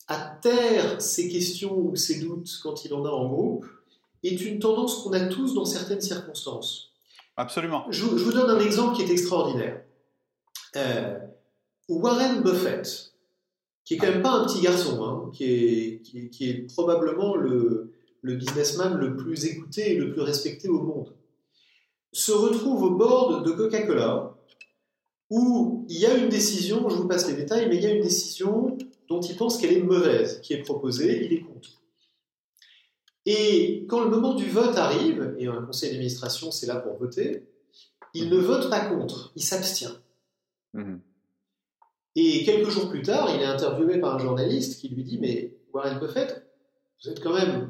à 0.08 0.40
taire 0.42 1.00
ses 1.00 1.28
questions 1.28 1.78
ou 1.78 1.96
ses 1.96 2.22
doutes 2.22 2.50
quand 2.64 2.86
il 2.86 2.94
en 2.94 3.06
a 3.06 3.10
en 3.10 3.28
groupe, 3.28 3.66
est 4.24 4.42
une 4.42 4.60
tendance 4.60 5.04
qu'on 5.04 5.14
a 5.14 5.26
tous 5.28 5.54
dans 5.54 5.66
certaines 5.66 6.02
circonstances. 6.02 6.92
Absolument. 7.38 7.86
Je, 7.90 8.04
vous 8.04 8.34
donne 8.34 8.50
un 8.50 8.60
exemple 8.60 8.96
qui 8.96 9.04
est 9.04 9.12
extraordinaire. 9.12 9.82
Euh, 10.76 11.18
Warren 11.88 12.42
Buffett, 12.42 13.14
qui 13.86 13.94
est 13.94 13.98
quand 13.98 14.08
même 14.08 14.22
pas 14.22 14.34
un 14.34 14.46
petit 14.46 14.62
garçon, 14.62 15.04
hein, 15.04 15.32
qui, 15.34 15.46
est, 15.46 16.02
qui, 16.02 16.50
est, 16.50 16.74
probablement 16.74 17.36
le, 17.36 17.94
le, 18.22 18.36
businessman 18.36 18.94
le 18.94 19.16
plus 19.16 19.46
écouté 19.46 19.94
et 19.94 19.96
le 19.96 20.12
plus 20.12 20.22
respecté 20.22 20.68
au 20.68 20.82
monde, 20.82 21.16
se 22.12 22.32
retrouve 22.32 22.84
au 22.84 22.92
bord 22.92 23.42
de 23.42 23.52
Coca-Cola, 23.52 24.36
où 25.30 25.86
il 25.90 25.98
y 25.98 26.06
a 26.06 26.18
une 26.18 26.30
décision, 26.30 26.90
je 26.90 26.96
vous 26.96 27.08
passe 27.08 27.28
les 27.28 27.36
détails, 27.36 27.68
mais 27.70 27.78
il 27.78 27.84
y 27.84 27.88
a 27.88 27.92
une 27.92 28.04
décision 28.04 28.78
dont 29.08 29.22
il 29.22 29.36
pense 29.36 29.58
qu'elle 29.58 29.74
est 29.74 29.82
mauvaise, 29.82 30.42
qui 30.42 30.54
est 30.54 30.62
proposée, 30.62 31.26
il 31.26 31.34
est 31.34 31.42
contre. 31.42 31.79
Et 33.32 33.86
quand 33.88 34.04
le 34.04 34.10
moment 34.10 34.34
du 34.34 34.50
vote 34.50 34.76
arrive, 34.76 35.36
et 35.38 35.46
un 35.46 35.62
conseil 35.62 35.92
d'administration, 35.92 36.50
c'est 36.50 36.66
là 36.66 36.78
pour 36.78 36.98
voter, 36.98 37.44
il 38.16 38.28
ne 38.28 38.38
vote 38.38 38.72
pas 38.72 38.80
contre, 38.80 39.32
il 39.36 39.44
s'abstient. 39.44 40.02
Mhm. 40.74 41.00
Et 42.16 42.44
quelques 42.44 42.72
jours 42.72 42.90
plus 42.90 43.04
tard, 43.04 43.30
il 43.36 43.40
est 43.40 43.46
interviewé 43.46 44.00
par 44.00 44.16
un 44.16 44.18
journaliste 44.18 44.82
qui 44.82 44.90
lui 44.90 45.04
dit 45.04 45.20
Mais 45.20 45.54
Warren 45.72 46.00
Buffett, 46.00 46.44
vous 47.04 47.12
êtes 47.12 47.22
quand 47.22 47.36
même 47.36 47.70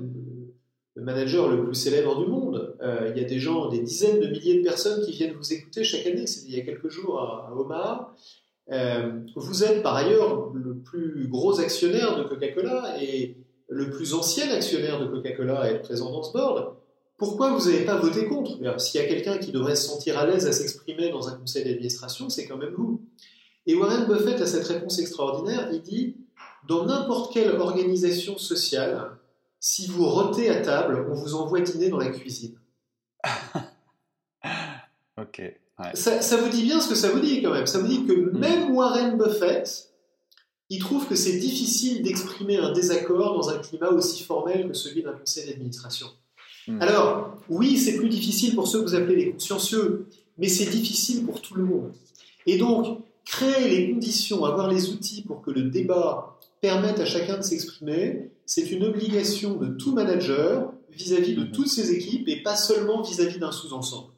le 0.95 1.04
manager 1.04 1.50
le 1.50 1.65
plus 1.65 1.76
célèbre 1.76 2.17
du 2.24 2.32
monde. 2.32 2.78
Euh, 2.82 3.12
il 3.13 3.22
y 3.22 3.26
a 3.26 3.28
des 3.28 3.39
gens, 3.39 3.67
des 3.67 3.80
dizaines 3.80 4.22
de 4.22 4.28
milliers 4.28 4.60
de 4.60 4.63
personnes 4.63 5.06
qui 5.06 5.12
viennent 5.12 5.34
vous 5.34 5.52
écouter 5.52 5.84
chaque 5.84 6.08
année. 6.08 6.26
C'était 6.26 6.48
il 6.48 6.56
y 6.58 6.62
a 6.62 6.63
quelques 6.63 6.89
jours 6.89 7.19
à, 7.19 7.54
Omaha. 7.54 8.15
Euh, 8.72 9.12
vous 9.36 9.65
êtes 9.65 9.84
par 9.84 9.98
ailleurs 9.98 10.54
le 10.54 10.78
plus 10.78 11.28
gros 11.28 11.60
actionnaire 11.60 12.17
de 12.17 12.24
Coca-Cola 12.24 12.95
et 13.04 13.36
le 13.69 13.89
plus 13.89 14.13
ancien 14.13 14.49
actionnaire 14.51 14.99
de 14.99 15.05
Coca-Cola 15.05 15.71
est 15.71 15.79
présent 15.79 16.12
dans 16.12 16.23
ce 16.23 16.34
board, 16.34 16.75
pourquoi 17.17 17.51
vous 17.51 17.69
n'avez 17.69 17.86
pas 17.86 17.97
voté 17.97 18.27
contre? 18.27 18.58
S'il 18.79 19.01
y 19.01 19.03
a 19.03 19.08
quelqu'un 19.08 19.38
qui 19.38 19.51
devrait 19.51 19.75
se 19.75 19.88
sentir 19.88 20.17
à 20.17 20.25
l'aise 20.25 20.47
à 20.47 20.53
s'exprimer 20.53 21.10
dans 21.10 21.27
un 21.27 21.34
conseil 21.34 21.65
d'administration, 21.65 22.29
c'est 22.29 22.47
quand 22.47 22.58
même 22.58 22.73
vous. 22.73 23.01
Et 23.65 23.75
Warren 23.75 24.08
Buffett 24.08 24.41
a 24.41 24.47
cette 24.47 24.65
réponse 24.65 24.99
extraordinaire, 24.99 25.69
il 25.71 25.82
dit, 25.82 26.15
dans 26.67 26.86
n'importe 26.86 27.34
quelle 27.34 27.55
organisation 27.58 28.38
sociale, 28.38 29.12
si 29.60 29.88
vous 29.88 30.08
rotez 30.08 30.49
à 30.49 30.62
table, 30.62 31.05
on 31.10 31.13
vous 31.13 31.36
envoie 31.36 31.60
dîner 31.60 31.89
dans 31.89 31.97
la 31.97 32.10
cuisine. 32.10 32.58
ok. 35.17 35.41
Ça, 35.93 36.21
ça, 36.21 36.38
vous 36.38 36.49
dit 36.49 36.63
bien 36.63 36.82
ce 36.82 36.89
que 36.89 36.95
ça 36.95 37.10
vous 37.10 37.19
dit 37.19 37.41
quand 37.41 37.53
même. 37.53 37.65
Ça 37.65 37.79
vous 37.79 37.88
dit 37.88 38.05
que 38.05 38.13
hmm. 38.13 38.38
même 38.38 38.75
Warren 38.75 39.17
Buffett, 39.17 39.88
il 40.69 40.79
trouve 40.79 41.08
que 41.08 41.15
c'est 41.15 41.38
difficile 41.38 42.03
d'exprimer 42.03 42.58
un 42.58 42.71
désaccord 42.71 43.36
dans 43.36 43.49
un 43.49 43.58
climat 43.58 43.89
aussi 43.89 44.23
formel 44.23 44.67
que 44.67 44.73
celui 44.73 45.01
d'un 45.01 45.13
conseil 45.13 45.47
d'administration. 45.47 46.08
Hmm. 46.67 46.82
Alors, 46.82 47.38
oui, 47.49 47.77
c'est 47.77 47.97
plus 47.97 48.10
difficile 48.10 48.55
pour 48.55 48.67
ceux 48.67 48.79
que 48.79 48.86
vous 48.86 48.95
appelez 48.95 49.15
les 49.15 49.32
consciencieux, 49.32 50.05
mais 50.38 50.47
c'est 50.47 50.69
difficile 50.69 51.25
pour 51.25 51.41
tout 51.41 51.55
le 51.55 51.65
monde. 51.65 51.91
Et 52.45 52.58
donc, 52.58 52.99
créer 53.25 53.69
les 53.69 53.91
conditions, 53.91 54.45
avoir 54.45 54.67
les 54.67 54.89
outils 54.89 55.23
pour 55.23 55.41
que 55.41 55.51
le 55.51 55.63
débat 55.63 56.38
permette 56.62 56.99
à 56.99 57.05
chacun 57.05 57.38
de 57.38 57.43
s'exprimer, 57.43 58.29
c'est 58.45 58.69
une 58.71 58.84
obligation 58.84 59.55
de 59.55 59.67
tout 59.67 59.93
manager 59.93 60.71
vis-à-vis 60.91 61.34
de 61.34 61.45
hmm. 61.45 61.51
toutes 61.51 61.69
ses 61.69 61.91
équipes 61.93 62.27
et 62.27 62.43
pas 62.43 62.55
seulement 62.55 63.01
vis-à-vis 63.01 63.39
d'un 63.39 63.51
sous-ensemble. 63.51 64.12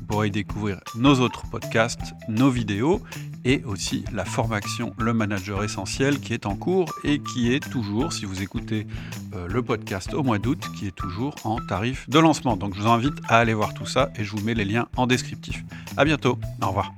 Pourrez 0.09 0.31
découvrir 0.31 0.81
nos 0.95 1.21
autres 1.21 1.43
podcasts, 1.51 2.15
nos 2.29 2.51
vidéos 2.51 3.01
et 3.45 3.63
aussi 3.65 4.05
la 4.13 4.25
formation 4.25 4.95
Le 4.99 5.13
Manager 5.13 5.63
Essentiel 5.65 6.21
qui 6.21 6.33
est 6.33 6.47
en 6.47 6.57
cours 6.57 6.93
et 7.05 7.21
qui 7.21 7.53
est 7.53 7.61
toujours, 7.61 8.13
si 8.13 8.25
vous 8.25 8.43
écoutez 8.43 8.87
euh, 9.35 9.47
le 9.49 9.63
podcast 9.63 10.15
au 10.15 10.23
mois 10.23 10.39
d'août, 10.39 10.63
qui 10.79 10.87
est 10.87 10.95
toujours 10.97 11.35
en 11.45 11.59
tarif 11.67 12.09
de 12.09 12.19
lancement. 12.19 12.57
Donc 12.57 12.75
je 12.75 12.81
vous 12.81 12.89
invite 12.89 13.15
à 13.29 13.39
aller 13.39 13.55
voir 13.55 13.75
tout 13.75 13.87
ça 13.87 14.11
et 14.17 14.25
je 14.25 14.31
vous 14.31 14.43
mets 14.43 14.55
les 14.55 14.65
liens 14.65 14.89
en 14.97 15.07
descriptif. 15.07 15.65
À 15.97 16.05
bientôt. 16.05 16.39
Au 16.63 16.69
revoir. 16.69 16.93